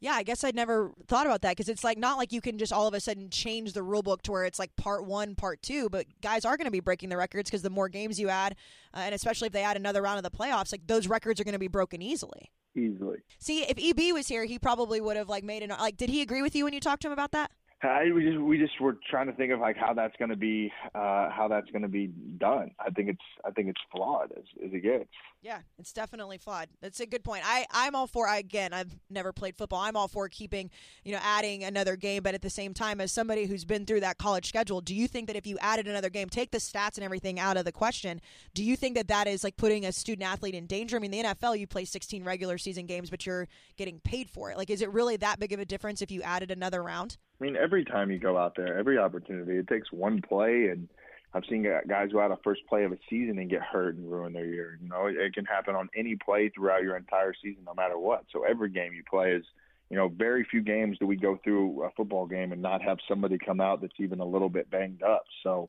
[0.00, 2.56] Yeah, I guess I'd never thought about that because it's like not like you can
[2.56, 5.34] just all of a sudden change the rule book to where it's like part one,
[5.34, 5.88] part two.
[5.88, 8.54] But guys are going to be breaking the records because the more games you add,
[8.94, 11.44] uh, and especially if they add another round of the playoffs, like those records are
[11.44, 12.50] going to be broken easily.
[12.76, 13.18] Easily.
[13.40, 15.96] See, if EB was here, he probably would have like made an like.
[15.96, 17.50] Did he agree with you when you talked to him about that?
[17.82, 20.36] I, we just we just were trying to think of like how that's going to
[20.36, 22.72] be uh, how that's going to be done.
[22.80, 25.08] I think it's I think it's flawed as, as it gets.
[25.42, 26.68] Yeah, it's definitely flawed.
[26.82, 27.42] That's a good point.
[27.46, 28.72] I I'm all for again.
[28.72, 29.78] I've never played football.
[29.78, 30.70] I'm all for keeping
[31.04, 34.00] you know adding another game, but at the same time, as somebody who's been through
[34.00, 36.96] that college schedule, do you think that if you added another game, take the stats
[36.96, 38.20] and everything out of the question,
[38.54, 40.96] do you think that that is like putting a student athlete in danger?
[40.96, 44.50] I mean, the NFL you play 16 regular season games, but you're getting paid for
[44.50, 44.56] it.
[44.56, 47.18] Like, is it really that big of a difference if you added another round?
[47.40, 50.88] I mean, every time you go out there, every opportunity, it takes one play, and
[51.34, 54.10] I've seen guys go out a first play of a season and get hurt and
[54.10, 54.78] ruin their year.
[54.82, 58.24] You know, it, can happen on any play throughout your entire season, no matter what.
[58.32, 59.44] So every game you play is,
[59.90, 62.98] you know, very few games do we go through a football game and not have
[63.06, 65.24] somebody come out that's even a little bit banged up.
[65.42, 65.68] So,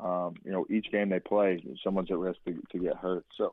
[0.00, 3.24] um, you know, each game they play, someone's at risk to, to get hurt.
[3.36, 3.52] So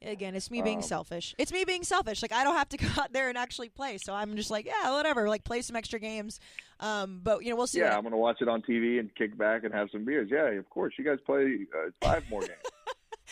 [0.00, 1.34] Again, it's me being um, selfish.
[1.38, 2.22] It's me being selfish.
[2.22, 4.66] Like I don't have to go out there and actually play, so I'm just like,
[4.66, 5.28] yeah, whatever.
[5.28, 6.38] Like play some extra games.
[6.80, 7.80] Um, but you know, we'll see.
[7.80, 10.28] Yeah, I'm gonna watch it on TV and kick back and have some beers.
[10.30, 10.94] Yeah, of course.
[10.98, 12.52] You guys play uh, five more games.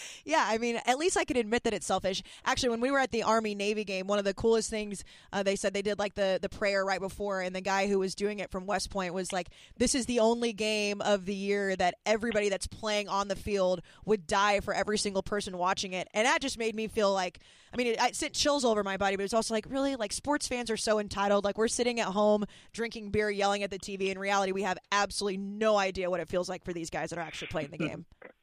[0.24, 2.22] yeah, I mean, at least I can admit that it's selfish.
[2.44, 5.42] Actually, when we were at the Army Navy game, one of the coolest things uh,
[5.42, 8.14] they said they did like the the prayer right before, and the guy who was
[8.14, 11.76] doing it from West Point was like, "This is the only game of the year
[11.76, 16.08] that everybody that's playing on the field would die for every single person watching it,"
[16.14, 17.40] and that just made me feel like,
[17.72, 20.12] I mean, it, it sent chills over my body, but it's also like, really, like
[20.12, 21.44] sports fans are so entitled.
[21.44, 24.10] Like we're sitting at home drinking beer, yelling at the TV.
[24.10, 27.18] In reality, we have absolutely no idea what it feels like for these guys that
[27.18, 28.06] are actually playing the game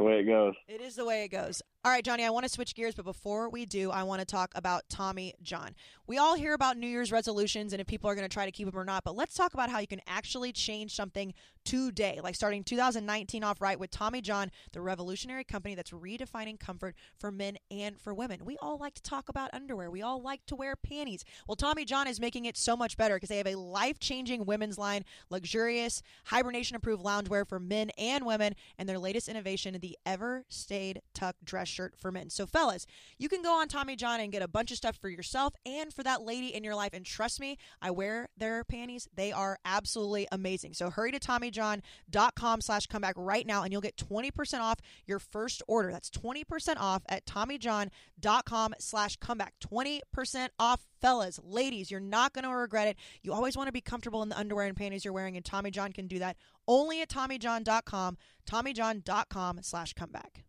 [0.00, 0.54] the way it goes.
[0.66, 1.60] It is the way it goes.
[1.82, 4.26] All right, Johnny, I want to switch gears, but before we do, I want to
[4.26, 5.74] talk about Tommy John.
[6.06, 8.52] We all hear about New Year's resolutions and if people are going to try to
[8.52, 11.32] keep them or not, but let's talk about how you can actually change something
[11.64, 16.96] today, like starting 2019 off right with Tommy John, the revolutionary company that's redefining comfort
[17.18, 18.44] for men and for women.
[18.44, 21.24] We all like to talk about underwear, we all like to wear panties.
[21.48, 24.44] Well, Tommy John is making it so much better because they have a life changing
[24.44, 29.96] women's line, luxurious, hibernation approved loungewear for men and women, and their latest innovation, the
[30.04, 32.30] Ever Stayed Tuck dress shirt for men.
[32.30, 32.86] So, fellas,
[33.18, 35.92] you can go on Tommy John and get a bunch of stuff for yourself and
[35.92, 36.92] for that lady in your life.
[36.92, 39.08] And trust me, I wear their panties.
[39.14, 40.74] They are absolutely amazing.
[40.74, 45.62] So, hurry to TommyJohn.com slash comeback right now and you'll get 20% off your first
[45.66, 45.92] order.
[45.92, 49.54] That's 20% off at TommyJohn.com slash comeback.
[49.60, 52.96] 20% off fellas, ladies, you're not going to regret it.
[53.22, 55.70] You always want to be comfortable in the underwear and panties you're wearing, and Tommy
[55.70, 56.36] John can do that
[56.68, 58.16] only at TommyJohn.com,
[58.48, 60.44] TommyJohn.com slash comeback.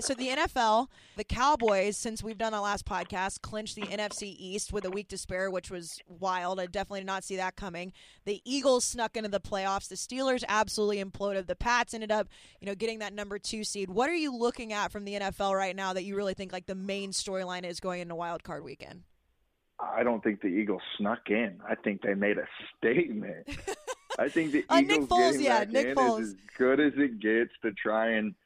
[0.00, 4.72] So the NFL, the Cowboys, since we've done the last podcast, clinched the NFC East
[4.72, 6.60] with a week to spare, which was wild.
[6.60, 7.92] I definitely did not see that coming.
[8.24, 9.88] The Eagles snuck into the playoffs.
[9.88, 11.48] The Steelers absolutely imploded.
[11.48, 12.28] The Pats ended up,
[12.60, 13.90] you know, getting that number two seed.
[13.90, 16.66] What are you looking at from the NFL right now that you really think like
[16.66, 19.02] the main storyline is going into Wild Card Weekend?
[19.80, 21.58] I don't think the Eagles snuck in.
[21.68, 23.48] I think they made a statement.
[24.18, 26.20] I think the uh, Eagles Nick Foles, getting yeah, back Nick in Foles.
[26.20, 28.36] is as good as it gets to try and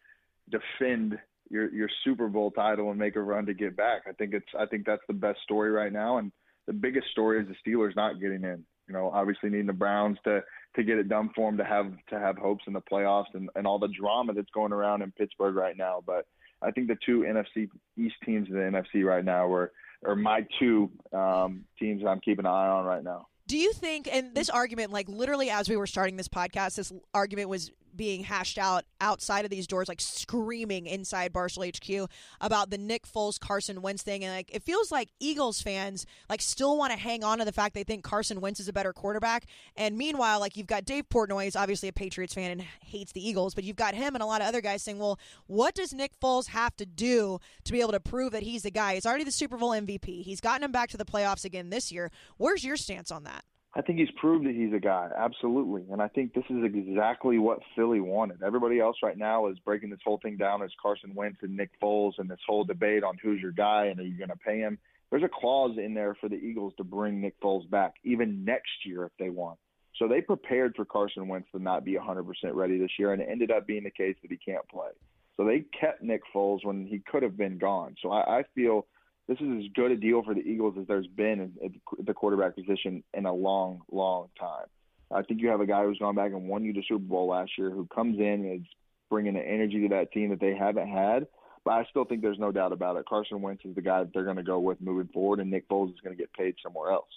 [0.50, 1.18] defend
[1.52, 4.02] your your Super Bowl title and make a run to get back.
[4.08, 6.32] I think it's I think that's the best story right now, and
[6.66, 8.64] the biggest story is the Steelers not getting in.
[8.88, 10.42] You know, obviously needing the Browns to
[10.74, 13.50] to get it done for them to have to have hopes in the playoffs and
[13.54, 16.02] and all the drama that's going around in Pittsburgh right now.
[16.04, 16.26] But
[16.62, 19.72] I think the two NFC East teams in the NFC right now are
[20.04, 23.28] are my two um, teams that I'm keeping an eye on right now.
[23.46, 26.92] Do you think, and this argument, like literally as we were starting this podcast, this
[27.12, 32.70] argument was being hashed out outside of these doors, like screaming inside Barstool HQ about
[32.70, 36.76] the Nick Foles Carson Wentz thing, and like it feels like Eagles fans like still
[36.76, 39.46] want to hang on to the fact they think Carson Wentz is a better quarterback,
[39.76, 43.26] and meanwhile, like you've got Dave Portnoy, is obviously a Patriots fan and hates the
[43.26, 45.92] Eagles, but you've got him and a lot of other guys saying, well, what does
[45.92, 48.94] Nick Foles have to do to be able to prove that he's the guy?
[48.94, 50.22] He's already the Super Bowl MVP.
[50.22, 52.10] He's gotten him back to the playoffs again this year.
[52.36, 53.44] Where's your stance on that?
[53.74, 55.84] I think he's proved that he's a guy, absolutely.
[55.90, 58.42] And I think this is exactly what Philly wanted.
[58.42, 61.70] Everybody else right now is breaking this whole thing down as Carson Wentz and Nick
[61.82, 64.58] Foles and this whole debate on who's your guy and are you going to pay
[64.58, 64.78] him.
[65.10, 68.84] There's a clause in there for the Eagles to bring Nick Foles back, even next
[68.84, 69.58] year if they want.
[69.96, 73.28] So they prepared for Carson Wentz to not be 100% ready this year, and it
[73.30, 74.88] ended up being the case that he can't play.
[75.36, 77.94] So they kept Nick Foles when he could have been gone.
[78.02, 78.86] So I, I feel–
[79.28, 81.70] this is as good a deal for the Eagles as there's been at
[82.04, 84.66] the quarterback position in a long, long time.
[85.10, 87.28] I think you have a guy who's gone back and won you the Super Bowl
[87.28, 88.66] last year, who comes in and is
[89.10, 91.26] bringing the energy to that team that they haven't had.
[91.64, 93.06] But I still think there's no doubt about it.
[93.06, 95.68] Carson Wentz is the guy that they're going to go with moving forward, and Nick
[95.68, 97.10] Foles is going to get paid somewhere else.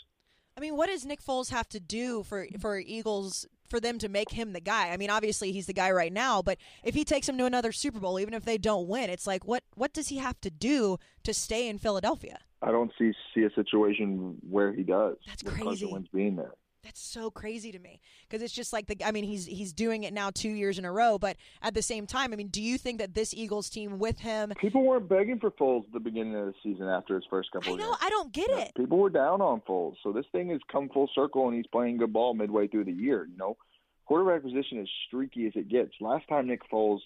[0.58, 4.08] I mean, what does Nick Foles have to do for for Eagles for them to
[4.08, 4.90] make him the guy?
[4.90, 7.74] I mean, obviously he's the guy right now, but if he takes him to another
[7.74, 10.50] Super Bowl, even if they don't win, it's like what what does he have to
[10.50, 12.40] do to stay in Philadelphia?
[12.62, 15.18] I don't see see a situation where he does.
[15.28, 15.64] That's crazy.
[15.64, 16.54] Carson Wentz being there.
[16.86, 18.96] That's so crazy to me because it's just like the.
[19.04, 21.82] I mean, he's he's doing it now two years in a row, but at the
[21.82, 24.54] same time, I mean, do you think that this Eagles team with him?
[24.60, 27.74] People weren't begging for Foles at the beginning of the season after his first couple.
[27.74, 27.86] I know.
[27.86, 27.98] Games.
[28.02, 28.72] I don't get it.
[28.78, 31.98] People were down on Foles, so this thing has come full circle, and he's playing
[31.98, 33.26] good ball midway through the year.
[33.26, 33.58] You know,
[34.06, 35.92] quarterback position is streaky as it gets.
[36.00, 37.00] Last time Nick Foles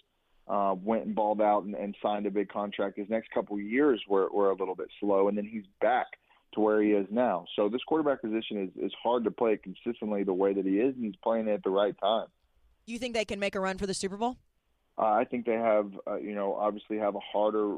[0.50, 3.62] uh, went and balled out and, and signed a big contract, his next couple of
[3.62, 6.08] years were were a little bit slow, and then he's back
[6.54, 7.46] to where he is now.
[7.56, 10.96] So this quarterback position is is hard to play consistently the way that he is,
[10.96, 12.28] and he's playing it at the right time.
[12.86, 14.38] You think they can make a run for the Super Bowl?
[14.98, 17.78] Uh, I think they have, uh, you know, obviously have a harder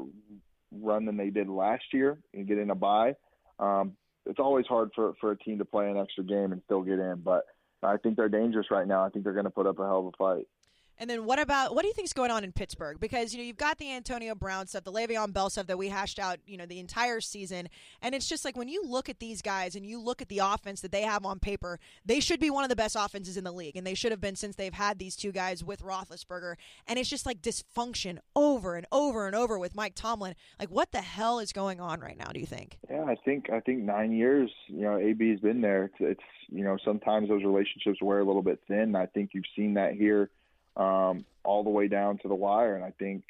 [0.72, 3.14] run than they did last year and get in a bye.
[3.58, 3.92] Um,
[4.26, 6.98] it's always hard for for a team to play an extra game and still get
[6.98, 7.44] in, but
[7.82, 9.04] I think they're dangerous right now.
[9.04, 10.46] I think they're going to put up a hell of a fight.
[11.02, 13.00] And then what about what do you think is going on in Pittsburgh?
[13.00, 15.88] Because you know you've got the Antonio Brown stuff, the Le'Veon Bell stuff that we
[15.88, 17.68] hashed out, you know, the entire season,
[18.02, 20.38] and it's just like when you look at these guys and you look at the
[20.38, 23.42] offense that they have on paper, they should be one of the best offenses in
[23.42, 26.54] the league, and they should have been since they've had these two guys with Roethlisberger,
[26.86, 30.36] and it's just like dysfunction over and over and over with Mike Tomlin.
[30.60, 32.30] Like, what the hell is going on right now?
[32.32, 32.78] Do you think?
[32.88, 35.86] Yeah, I think I think nine years, you know, AB's been there.
[35.86, 38.94] It's, it's you know sometimes those relationships wear a little bit thin.
[38.94, 40.30] I think you've seen that here
[40.76, 42.76] um, all the way down to the wire.
[42.76, 43.24] And I think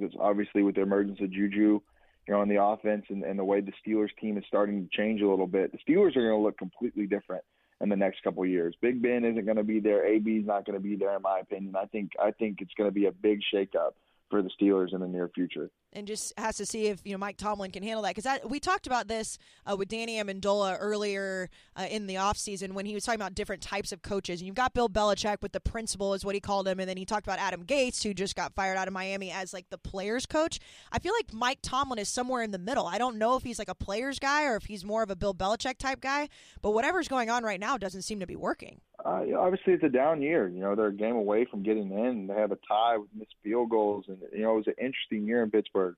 [0.00, 1.80] that's obviously with the emergence of Juju,
[2.26, 4.96] you know, on the offense and, and the way the Steelers team is starting to
[4.96, 7.44] change a little bit, the Steelers are going to look completely different
[7.80, 8.74] in the next couple of years.
[8.80, 10.06] Big Ben isn't going to be there.
[10.06, 11.74] AB is not going to be there, in my opinion.
[11.76, 13.92] I think I think it's going to be a big shakeup
[14.30, 17.18] for the Steelers in the near future and just has to see if you know
[17.18, 21.48] Mike Tomlin can handle that because we talked about this uh, with Danny Amendola earlier
[21.76, 24.40] uh, in the offseason when he was talking about different types of coaches.
[24.40, 26.96] And you've got Bill Belichick with the principal is what he called him, and then
[26.96, 29.78] he talked about Adam Gase who just got fired out of Miami as like the
[29.78, 30.58] players coach.
[30.92, 32.86] I feel like Mike Tomlin is somewhere in the middle.
[32.86, 35.16] I don't know if he's like a players guy or if he's more of a
[35.16, 36.28] Bill Belichick type guy,
[36.60, 38.80] but whatever's going on right now doesn't seem to be working.
[39.04, 40.48] Uh, obviously, it's a down year.
[40.48, 42.26] You know, they're a game away from getting in.
[42.26, 45.26] They have a tie with missed field goals, and you know it was an interesting
[45.26, 45.94] year in Pittsburgh.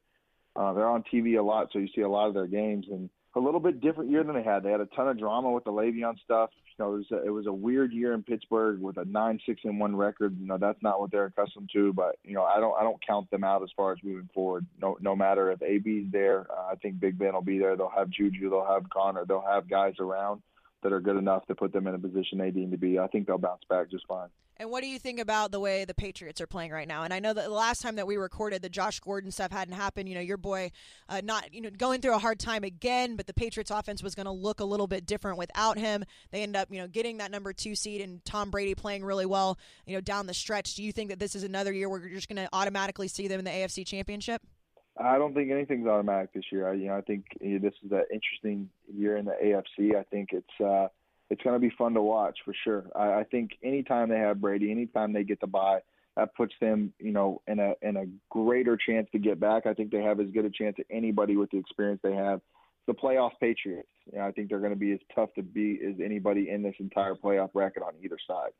[0.57, 2.87] Uh, they're on TV a lot, so you see a lot of their games.
[2.90, 4.62] And a little bit different year than they had.
[4.62, 6.51] They had a ton of drama with the Le'Veon stuff.
[6.79, 9.38] You know, it was a, it was a weird year in Pittsburgh with a nine
[9.47, 10.37] six and one record.
[10.40, 11.92] You know, that's not what they're accustomed to.
[11.92, 14.66] But you know, I don't I don't count them out as far as moving forward.
[14.81, 17.77] No no matter if AB's there, uh, I think Big Ben will be there.
[17.77, 20.42] They'll have Juju, they'll have Conner, they'll have guys around
[20.87, 22.96] that are good enough to put them in a position they need to be.
[22.96, 24.29] I think they'll bounce back just fine.
[24.59, 27.03] And what do you think about the way the Patriots are playing right now?
[27.03, 29.75] And I know that the last time that we recorded, the Josh Gordon stuff hadn't
[29.75, 30.09] happened.
[30.09, 30.70] You know, your boy,
[31.09, 33.16] uh, not you know, going through a hard time again.
[33.16, 36.05] But the Patriots offense was going to look a little bit different without him.
[36.31, 39.27] They end up, you know, getting that number two seed and Tom Brady playing really
[39.27, 40.77] well, you know, down the stretch.
[40.77, 43.27] Do you think that this is another year where you're just going to automatically see
[43.27, 44.40] them in the AFC Championship?
[44.98, 46.68] I don't think anything's automatic this year.
[46.70, 49.96] I, you know, I think this is an interesting year in the AFC.
[49.96, 50.61] I think it's.
[50.61, 50.88] Uh,
[51.30, 52.85] it's going to be fun to watch for sure.
[52.94, 55.80] I, I think anytime they have Brady, anytime they get the bye,
[56.16, 59.66] that puts them, you know, in a in a greater chance to get back.
[59.66, 62.40] I think they have as good a chance as anybody with the experience they have.
[62.86, 65.80] The playoff Patriots, you know, I think they're going to be as tough to beat
[65.82, 68.53] as anybody in this entire playoff bracket on either side.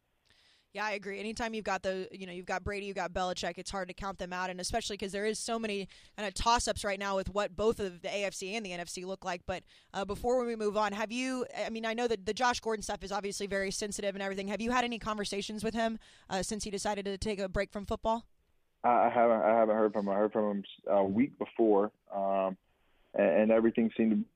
[0.77, 1.19] Yeah, I agree.
[1.19, 3.95] Anytime you've got the, you know, you've got Brady, you've got Belichick, it's hard to
[3.95, 7.17] count them out, and especially because there is so many kind of toss-ups right now
[7.17, 9.41] with what both of the AFC and the NFC look like.
[9.47, 9.63] But
[9.95, 11.47] uh, before we move on, have you?
[11.65, 14.49] I mean, I know that the Josh Gordon stuff is obviously very sensitive and everything.
[14.49, 15.99] Have you had any conversations with him
[16.29, 18.27] uh, since he decided to take a break from football?
[18.85, 19.41] I haven't.
[19.41, 20.13] I haven't heard from him.
[20.13, 22.55] I heard from him a week before, um,
[23.15, 24.27] and, and everything seemed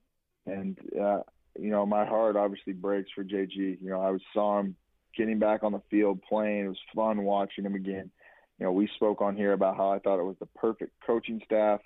[0.46, 0.52] to.
[0.54, 1.20] And uh,
[1.60, 3.56] you know, my heart obviously breaks for JG.
[3.82, 4.74] You know, I saw him
[5.16, 6.66] getting back on the field, playing.
[6.66, 8.10] It was fun watching him again.
[8.58, 11.40] You know, we spoke on here about how I thought it was the perfect coaching
[11.44, 11.80] staff,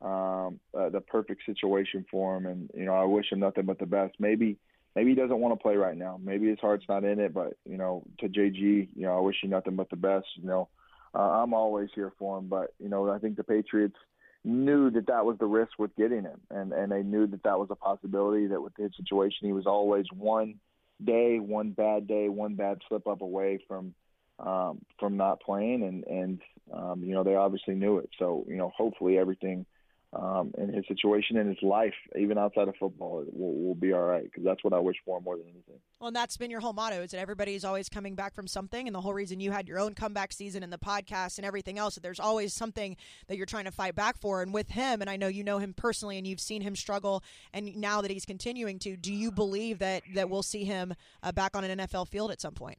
[0.00, 3.78] um, uh, the perfect situation for him, and you know, I wish him nothing but
[3.78, 4.14] the best.
[4.18, 4.56] Maybe,
[4.96, 6.18] maybe he doesn't want to play right now.
[6.22, 7.34] Maybe his heart's not in it.
[7.34, 10.26] But you know, to JG, you know, I wish you nothing but the best.
[10.36, 10.68] You know,
[11.14, 12.48] uh, I'm always here for him.
[12.48, 13.96] But you know, I think the Patriots
[14.44, 17.58] knew that that was the risk with getting him, and and they knew that that
[17.58, 18.46] was a possibility.
[18.46, 20.54] That with his situation, he was always one
[21.02, 23.94] day, one bad day, one bad slip up away from
[24.38, 26.40] um, from not playing, and and
[26.72, 28.10] um, you know they obviously knew it.
[28.18, 29.66] So you know, hopefully everything
[30.14, 34.02] um, in his situation and his life, even outside of football, will, will be all
[34.02, 35.80] right because that's what I wish for more than anything.
[36.00, 38.86] Well, and that's been your whole motto is that everybody's always coming back from something,
[38.86, 41.78] and the whole reason you had your own comeback season and the podcast and everything
[41.78, 42.96] else, that there's always something
[43.28, 44.42] that you're trying to fight back for.
[44.42, 47.22] And with him, and I know you know him personally, and you've seen him struggle,
[47.52, 51.32] and now that he's continuing to, do you believe that that we'll see him uh,
[51.32, 52.78] back on an NFL field at some point?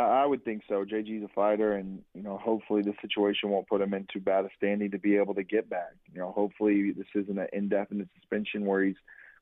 [0.00, 0.84] I would think so.
[0.84, 4.44] JG's a fighter, and you know, hopefully the situation won't put him in too bad
[4.44, 5.92] a standing to be able to get back.
[6.12, 8.96] You know, hopefully this isn't an indefinite suspension where he's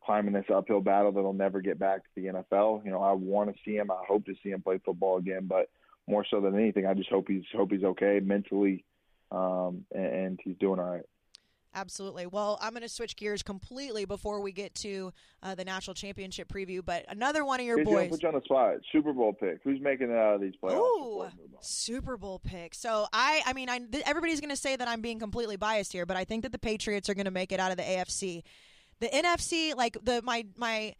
[0.05, 2.84] climbing this uphill battle that'll never get back to the NFL.
[2.84, 3.90] You know, I want to see him.
[3.90, 5.70] I hope to see him play football again, but
[6.07, 8.84] more so than anything, I just hope he's hope he's okay mentally,
[9.30, 11.07] um, and, and he's doing all right.
[11.74, 12.26] Absolutely.
[12.26, 15.12] Well, I'm going to switch gears completely before we get to
[15.42, 16.84] uh, the national championship preview.
[16.84, 18.10] But another one of your Hey, boys.
[18.10, 18.74] Put you on the spot.
[18.92, 19.60] Super Bowl pick.
[19.64, 20.74] Who's making it out of these playoffs?
[20.74, 21.62] Ooh, before we move on?
[21.62, 22.74] Super Bowl pick.
[22.74, 25.92] So I, I mean, I, th- everybody's going to say that I'm being completely biased
[25.92, 27.84] here, but I think that the Patriots are going to make it out of the
[27.84, 28.42] AFC.
[29.00, 30.94] The NFC, like the my my.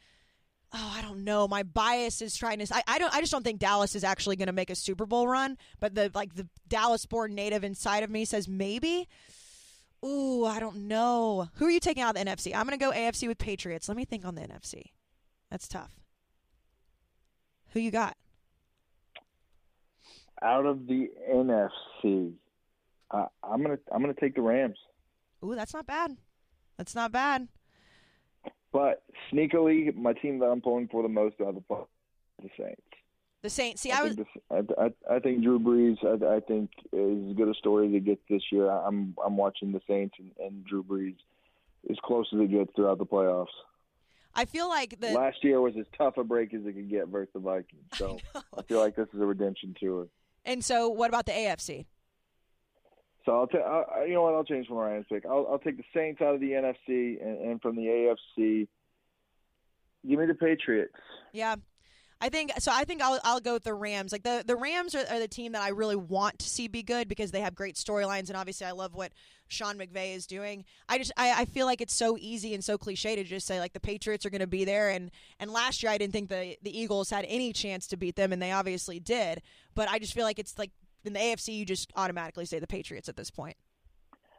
[0.75, 1.47] Oh, I don't know.
[1.47, 2.75] My bias is trying to.
[2.75, 3.15] I, I don't.
[3.15, 5.59] I just don't think Dallas is actually going to make a Super Bowl run.
[5.81, 9.07] But the like the Dallas-born native inside of me says maybe.
[10.05, 11.49] Ooh, I don't know.
[11.55, 12.55] Who are you taking out of the NFC?
[12.55, 13.89] I'm going to go AFC with Patriots.
[13.89, 14.87] Let me think on the NFC.
[15.51, 15.93] That's tough.
[17.73, 18.17] Who you got?
[20.43, 22.33] Out of the NFC,
[23.13, 24.77] uh, I'm gonna I'm gonna take the Rams.
[25.45, 26.17] Ooh, that's not bad.
[26.77, 27.47] That's not bad.
[28.73, 31.85] But sneakily, my team that I'm pulling for the most out of the
[32.43, 32.83] the Saints.
[33.43, 33.83] The Saints.
[33.83, 34.15] See, I was.
[34.15, 35.99] think the, I, I, I think Drew Brees.
[36.05, 38.71] I, I think is as good a story as it gets this year.
[38.71, 41.17] I'm I'm watching the Saints and, and Drew Brees
[41.91, 43.47] as close as it gets throughout the playoffs.
[44.35, 45.13] I feel like the.
[45.13, 47.83] Last year was as tough a break as it could get versus the Vikings.
[47.95, 48.19] So
[48.57, 50.07] I, feel like this is a redemption tour.
[50.45, 51.87] And so, what about the AFC?
[53.27, 53.61] So I'll take.
[54.07, 54.35] You know what?
[54.35, 55.27] I'll change from my Rams pick.
[55.27, 58.69] I'll, I'll take the Saints out of the NFC and, and from the AFC.
[60.09, 60.95] Give me the Patriots.
[61.33, 61.57] Yeah.
[62.23, 62.71] I think so.
[62.73, 64.13] I think I'll I'll go with the Rams.
[64.13, 66.85] Like the the Rams are, are the team that I really want to see be
[66.85, 69.11] good because they have great storylines and obviously I love what
[69.49, 70.65] Sean McVay is doing.
[70.89, 73.59] I just I, I feel like it's so easy and so cliche to just say
[73.59, 75.11] like the Patriots are going to be there and
[75.41, 78.33] and last year I didn't think the the Eagles had any chance to beat them
[78.33, 79.43] and they obviously did.
[79.75, 80.71] But I just feel like it's like
[81.05, 83.57] in the AFC you just automatically say the Patriots at this point.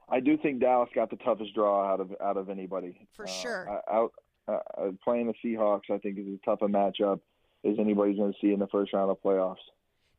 [0.08, 3.70] I do think Dallas got the toughest draw out of out of anybody for sure.
[3.70, 4.14] Uh, out
[4.48, 4.60] uh,
[5.04, 7.20] playing the Seahawks, I think is a tough a matchup
[7.66, 9.58] as anybody's going to see in the first round of playoffs.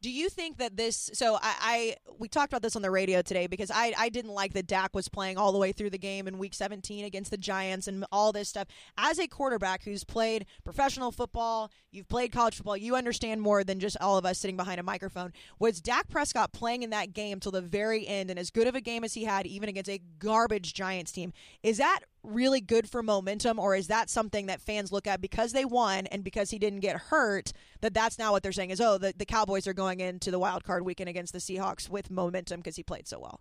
[0.05, 1.09] Do you think that this?
[1.15, 4.33] So I, I, we talked about this on the radio today because I I didn't
[4.33, 7.31] like that Dak was playing all the way through the game in Week 17 against
[7.31, 8.69] the Giants and all this stuff.
[8.99, 13.81] As a quarterback who's played professional football, you've played college football, you understand more than
[13.81, 15.33] just all of us sitting behind a microphone.
[15.59, 18.75] Was Dak Prescott playing in that game till the very end and as good of
[18.75, 21.33] a game as he had, even against a garbage Giants team?
[21.63, 25.53] Is that really good for momentum, or is that something that fans look at because
[25.53, 27.53] they won and because he didn't get hurt?
[27.81, 30.39] That that's now what they're saying is, oh, the, the Cowboys are going into the
[30.39, 33.41] wild card weekend against the Seahawks with momentum because he played so well.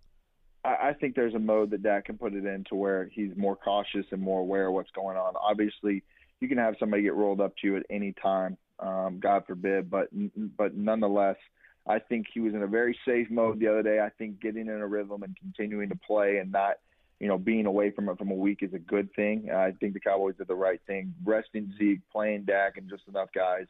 [0.65, 3.57] I, think there's a mode that Dak can put it in to where he's more
[3.57, 5.33] cautious and more aware of what's going on.
[5.35, 6.03] Obviously,
[6.39, 9.89] you can have somebody get rolled up to you at any time, um, God forbid,
[9.89, 10.07] but
[10.57, 11.37] but nonetheless.
[11.85, 13.99] I think he was in a very safe mode the other day.
[13.99, 16.75] I think getting in a rhythm and continuing to play and not
[17.23, 19.49] you know, being away from it from a week is a good thing.
[19.49, 23.29] I think the Cowboys did the right thing, resting Zeke, playing Dak, and just enough
[23.33, 23.65] guys.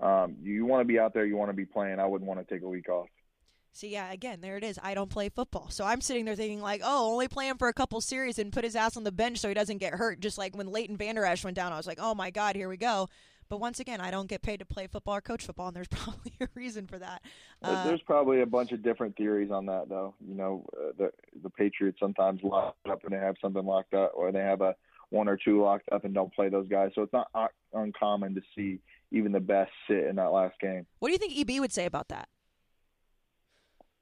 [0.00, 2.00] Um, you want to be out there, you want to be playing.
[2.00, 3.08] I wouldn't want to take a week off.
[3.72, 4.78] See, yeah, again, there it is.
[4.82, 5.68] I don't play football.
[5.68, 8.50] So I'm sitting there thinking, like, oh, only play him for a couple series and
[8.50, 10.20] put his ass on the bench so he doesn't get hurt.
[10.20, 12.70] Just like when Leighton Vander Esch went down, I was like, oh my God, here
[12.70, 13.10] we go.
[13.48, 15.88] But once again, I don't get paid to play football or coach football, and there's
[15.90, 17.22] probably a reason for that.
[17.62, 20.14] Uh, there's probably a bunch of different theories on that, though.
[20.26, 21.10] You know, uh, the
[21.42, 24.74] the Patriots sometimes lock up and they have something locked up, or they have a
[25.10, 26.90] one or two locked up and don't play those guys.
[26.94, 27.30] So it's not
[27.72, 28.80] uncommon to see
[29.12, 30.86] even the best sit in that last game.
[30.98, 32.28] What do you think EB would say about that?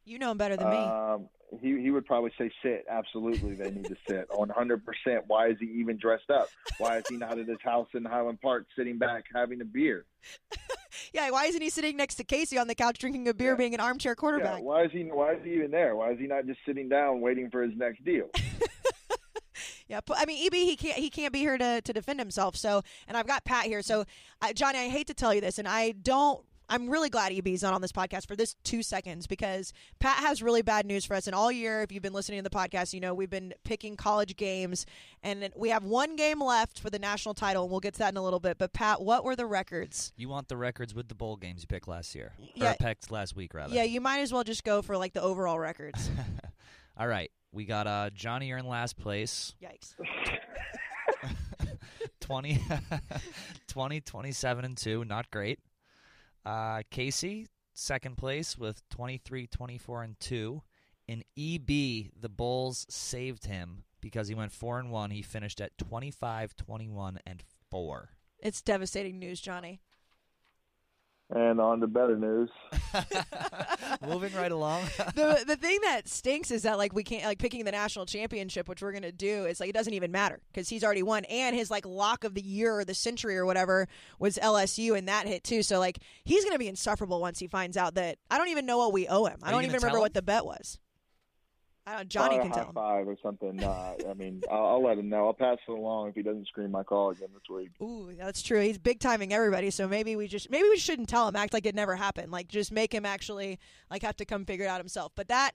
[0.05, 1.29] You know him better than me.
[1.61, 2.87] He he would probably say sit.
[2.89, 4.27] Absolutely, they need to sit.
[4.35, 5.25] One hundred percent.
[5.27, 6.49] Why is he even dressed up?
[6.79, 10.07] Why is he not at his house in Highland Park, sitting back having a beer?
[11.13, 13.57] yeah, why isn't he sitting next to Kayce on the couch drinking a beer, yeah.
[13.57, 14.59] being an armchair quarterback?
[14.59, 15.95] Yeah, why is he Why is he even there?
[15.97, 18.29] Why is he not just sitting down waiting for his next deal?
[19.89, 22.57] Yeah, I mean, EB he can't he can't be here to, to defend himself.
[22.57, 23.83] So, and I've got Pat here.
[23.83, 24.07] So,
[24.55, 27.75] Johnny, I hate to tell you this, and I don't I'm really glad EB's not
[27.75, 31.27] on this podcast for this two seconds because Pat has really bad news for us.
[31.27, 33.97] And all year, if you've been listening to the podcast, you know we've been picking
[33.97, 34.87] college games,
[35.23, 38.13] and we have one game left for the national title, and we'll get to that
[38.13, 38.59] in a little bit.
[38.59, 40.13] But Pat, what were the records?
[40.17, 43.11] You want the records with the bowl games you picked last year, yeah, or picked
[43.11, 43.75] last week rather?
[43.75, 46.11] Yeah, you might as well just go for like the overall records.
[46.97, 49.55] all right, we got uh, Johnny, you're in last place.
[49.63, 49.95] Yikes.
[52.21, 52.63] 20,
[53.69, 55.59] 20, 27 and 2, not great.
[56.45, 60.63] Uh, Kayce, second place with 23, 24, and 2.
[61.09, 65.11] In EB, the Bulls saved him because he went 4 and 1.
[65.11, 68.11] He finished at 25, 21, and 4.
[68.39, 69.81] It's devastating news, Johnny.
[71.35, 72.51] And on to better news.
[74.07, 74.83] Moving right along.
[75.15, 78.69] the the thing that stinks is that like we can't like picking the national championship,
[78.69, 79.45] which we're gonna do.
[79.45, 82.35] It's like it doesn't even matter because he's already won, and his like lock of
[82.35, 85.63] the year or the century or whatever was LSU, and that hit too.
[85.63, 88.77] So like he's gonna be insufferable once he finds out that I don't even know
[88.77, 89.39] what we owe him.
[89.43, 90.79] I don't even remember what the bet was.
[91.87, 92.09] I don't.
[92.09, 92.67] Johnny can tell.
[92.67, 92.75] Him.
[92.75, 93.63] Five or something.
[93.63, 95.27] Uh, I mean, I'll, I'll, let him know.
[95.27, 97.71] I'll pass it along if he doesn't scream my call again this week.
[97.81, 98.61] Ooh, that's true.
[98.61, 99.71] He's big timing everybody.
[99.71, 101.35] So maybe we just maybe we shouldn't tell him.
[101.35, 102.31] Act like it never happened.
[102.31, 103.59] Like just make him actually
[103.91, 105.13] like have to come figure it out himself.
[105.15, 105.53] But that.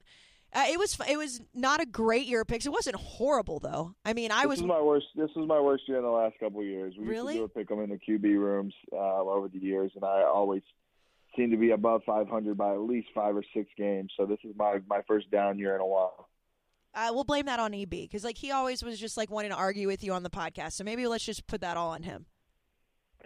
[0.54, 2.66] Uh, it was it was not a great year of picks.
[2.66, 3.94] It wasn't horrible though.
[4.06, 4.60] I mean, I this was.
[4.60, 5.08] Is my worst.
[5.14, 6.94] This is my worst year in the last couple of years.
[6.98, 7.36] We really?
[7.36, 10.06] used to do a pick them in the QB rooms uh, over the years, and
[10.06, 10.62] I always
[11.38, 14.12] seem to be above 500 by at least five or six games.
[14.18, 16.28] So this is my my first down year in a while.
[16.94, 19.58] Uh, we'll blame that on EB because like he always was just like wanting to
[19.58, 20.74] argue with you on the podcast.
[20.74, 22.26] So maybe let's just put that all on him.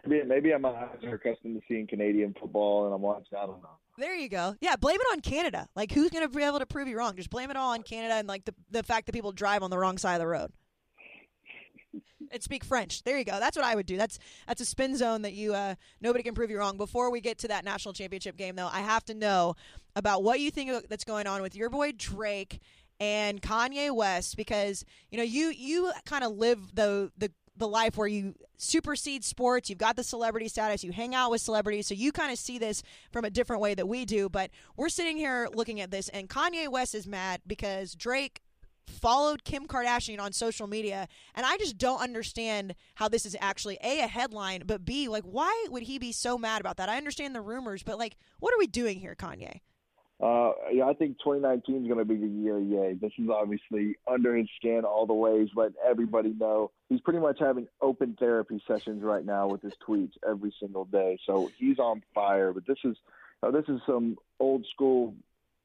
[0.05, 3.37] Maybe, maybe I'm not accustomed to seeing Canadian football and I'm watching.
[3.37, 3.69] I don't know.
[3.97, 4.55] There you go.
[4.61, 5.67] Yeah, blame it on Canada.
[5.75, 7.15] Like, who's going to be able to prove you wrong?
[7.15, 9.69] Just blame it all on Canada and like the the fact that people drive on
[9.69, 10.51] the wrong side of the road.
[12.31, 13.03] And speak French.
[13.03, 13.39] There you go.
[13.39, 13.97] That's what I would do.
[13.97, 16.77] That's that's a spin zone that you uh, nobody can prove you wrong.
[16.77, 19.55] Before we get to that national championship game, though, I have to know
[19.95, 22.59] about what you think that's going on with your boy Drake
[22.99, 27.97] and Kanye West because you know you you kind of live the the the life
[27.97, 31.93] where you supersede sports, you've got the celebrity status, you hang out with celebrities, so
[31.93, 32.81] you kind of see this
[33.11, 34.29] from a different way that we do.
[34.29, 38.41] But we're sitting here looking at this, and Kanye West is mad because Drake
[38.87, 43.77] followed Kim Kardashian on social media, and I just don't understand how this is actually
[43.83, 46.89] a a headline, but b like why would he be so mad about that?
[46.89, 49.61] I understand the rumors, but like what are we doing here, Kanye?
[50.21, 52.59] Uh, yeah, I think 2019 is going to be the year.
[52.59, 52.93] Yay!
[52.93, 57.39] This is obviously under his skin all the ways, but everybody know he's pretty much
[57.39, 61.17] having open therapy sessions right now with his tweets every single day.
[61.25, 62.53] So he's on fire.
[62.53, 62.95] But this is
[63.41, 65.15] uh, this is some old school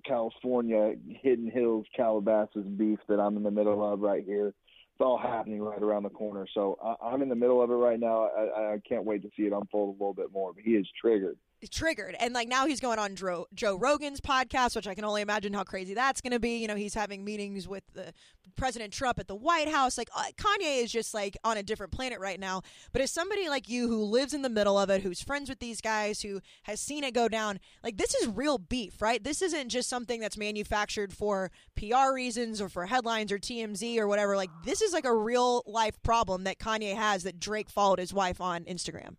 [0.07, 4.49] California Hidden Hills Calabasas beef that I'm in the middle of right here.
[4.49, 6.47] It's all happening right around the corner.
[6.55, 8.29] So I, I'm in the middle of it right now.
[8.37, 10.53] I, I can't wait to see it unfold a little bit more.
[10.53, 11.37] But he is triggered
[11.71, 12.15] triggered.
[12.21, 15.53] And like now he's going on Joe, Joe Rogan's podcast which I can only imagine
[15.53, 16.59] how crazy that's going to be.
[16.59, 18.13] You know he's having meetings with the
[18.57, 19.99] President Trump at the White House.
[19.99, 22.63] Like uh, Kanye is just like on a different planet right now.
[22.93, 25.59] But as somebody like you who lives in the middle of it who's friends with
[25.59, 29.23] these guys who has seen it go down like this is real beef right?
[29.23, 34.07] This isn't just something that's manufactured for PR reasons or for headlines or TMZ or
[34.07, 34.37] whatever.
[34.37, 38.13] Like this is like a real life problem that Kanye has that Drake followed his
[38.13, 39.17] wife on Instagram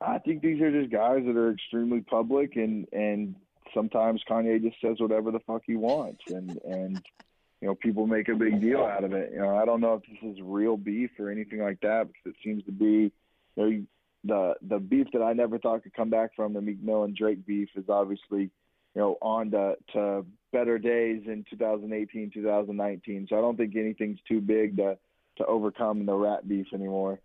[0.00, 3.34] I think these are just guys that are extremely public, and and
[3.74, 7.02] sometimes Kanye just says whatever the fuck he wants, and and
[7.60, 9.32] you know people make a big deal out of it.
[9.32, 12.32] You know, I don't know if this is real beef or anything like that because
[12.32, 13.12] it seems to be,
[13.56, 13.84] you know,
[14.24, 17.16] the the beef that I never thought could come back from the Meek Mill and
[17.16, 18.50] Drake beef is obviously, you
[18.94, 23.26] know, on to to better days in 2018, 2019.
[23.28, 24.96] So I don't think anything's too big to
[25.38, 27.18] to overcome the rat beef anymore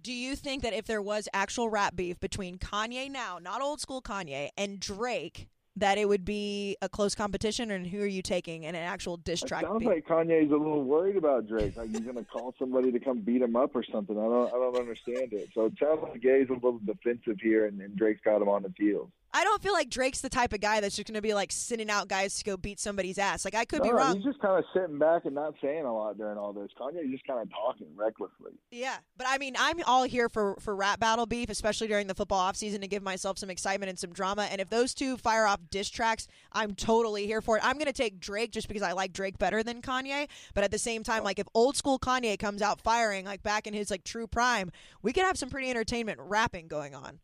[0.00, 3.80] do you think that if there was actual rap beef between Kanye now, not old
[3.80, 8.22] school Kanye, and Drake, that it would be a close competition, and who are you
[8.22, 9.62] taking in an actual diss It track?
[9.62, 9.88] sounds beat?
[9.88, 11.76] like Kanye's a little worried about Drake.
[11.76, 14.16] Like he's gonna call somebody to come beat him up or something.
[14.18, 15.50] I don't I don't understand it.
[15.54, 18.62] So it sounds like Gay's a little defensive here, and, and Drake's got him on
[18.64, 19.10] his heels.
[19.32, 21.52] I don't feel like Drake's the type of guy that's just going to be like
[21.52, 23.44] sending out guys to go beat somebody's ass.
[23.44, 24.16] Like I could be No, wrong.
[24.16, 26.70] He's just kind of sitting back and not saying a lot during all this.
[26.78, 28.52] Kanye's just kind of talking recklessly.
[28.70, 32.14] Yeah, but I mean, I'm all here for for rap battle beef, especially during the
[32.14, 34.48] football offseason to give myself some excitement and some drama.
[34.50, 37.64] And if those two fire off diss tracks, I'm totally here for it.
[37.64, 40.28] I'm gonna take Drake just because I like Drake better than Kanye.
[40.54, 43.66] But at the same time, like if old school Kanye comes out firing like back
[43.66, 44.72] in his like true prime,
[45.02, 47.20] we could have some pretty entertainment rapping going on.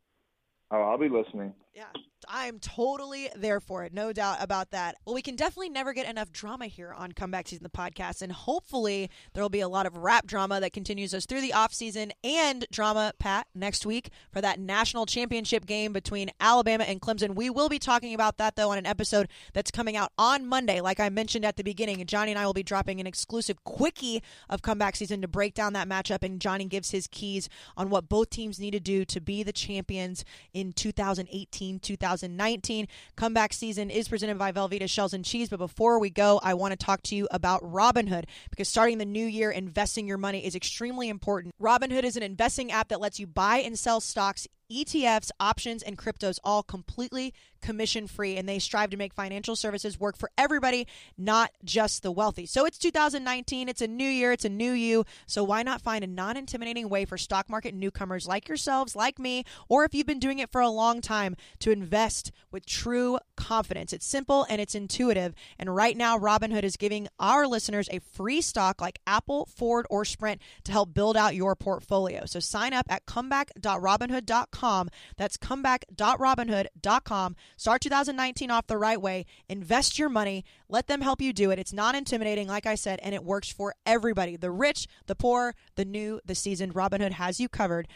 [0.71, 1.55] Oh, I'll be listening.
[1.75, 1.85] Yeah,
[2.29, 3.93] I'm totally there for it.
[3.93, 4.97] No doubt about that.
[5.05, 8.23] Well, we can definitely never get enough drama here on Comeback Season, the podcast.
[8.23, 11.53] And hopefully, there will be a lot of rap drama that continues us through the
[11.53, 17.35] offseason and drama, Pat, next week for that national championship game between Alabama and Clemson.
[17.35, 20.81] We will be talking about that, though, on an episode that's coming out on Monday.
[20.81, 24.23] Like I mentioned at the beginning, Johnny and I will be dropping an exclusive quickie
[24.49, 26.23] of Comeback Season to break down that matchup.
[26.23, 29.53] And Johnny gives his keys on what both teams need to do to be the
[29.53, 32.16] champions in 2018 2019.
[33.17, 35.49] Comeback season is presented by Velveeta Shells and Cheese.
[35.49, 39.05] But before we go, I want to talk to you about Robinhood because starting the
[39.05, 41.55] new year, investing your money is extremely important.
[41.61, 44.47] Robinhood is an investing app that lets you buy and sell stocks.
[44.71, 49.99] ETFs, options, and cryptos all completely commission free, and they strive to make financial services
[49.99, 50.87] work for everybody,
[51.19, 52.47] not just the wealthy.
[52.47, 55.05] So it's 2019, it's a new year, it's a new you.
[55.27, 59.19] So why not find a non intimidating way for stock market newcomers like yourselves, like
[59.19, 63.19] me, or if you've been doing it for a long time, to invest with true
[63.37, 63.93] confidence?
[63.93, 65.35] It's simple and it's intuitive.
[65.59, 70.05] And right now, Robinhood is giving our listeners a free stock like Apple, Ford, or
[70.05, 72.27] Sprint to help build out your portfolio.
[72.27, 74.56] So sign up at comeback.robinhood.com.
[75.17, 77.37] That's comeback.robinhood.com.
[77.57, 79.27] Start 2019 off the right way.
[79.49, 80.45] Invest your money.
[80.69, 81.59] Let them help you do it.
[81.59, 85.55] It's not intimidating, like I said, and it works for everybody the rich, the poor,
[85.77, 86.75] the new, the seasoned.
[86.75, 87.89] Robinhood has you covered.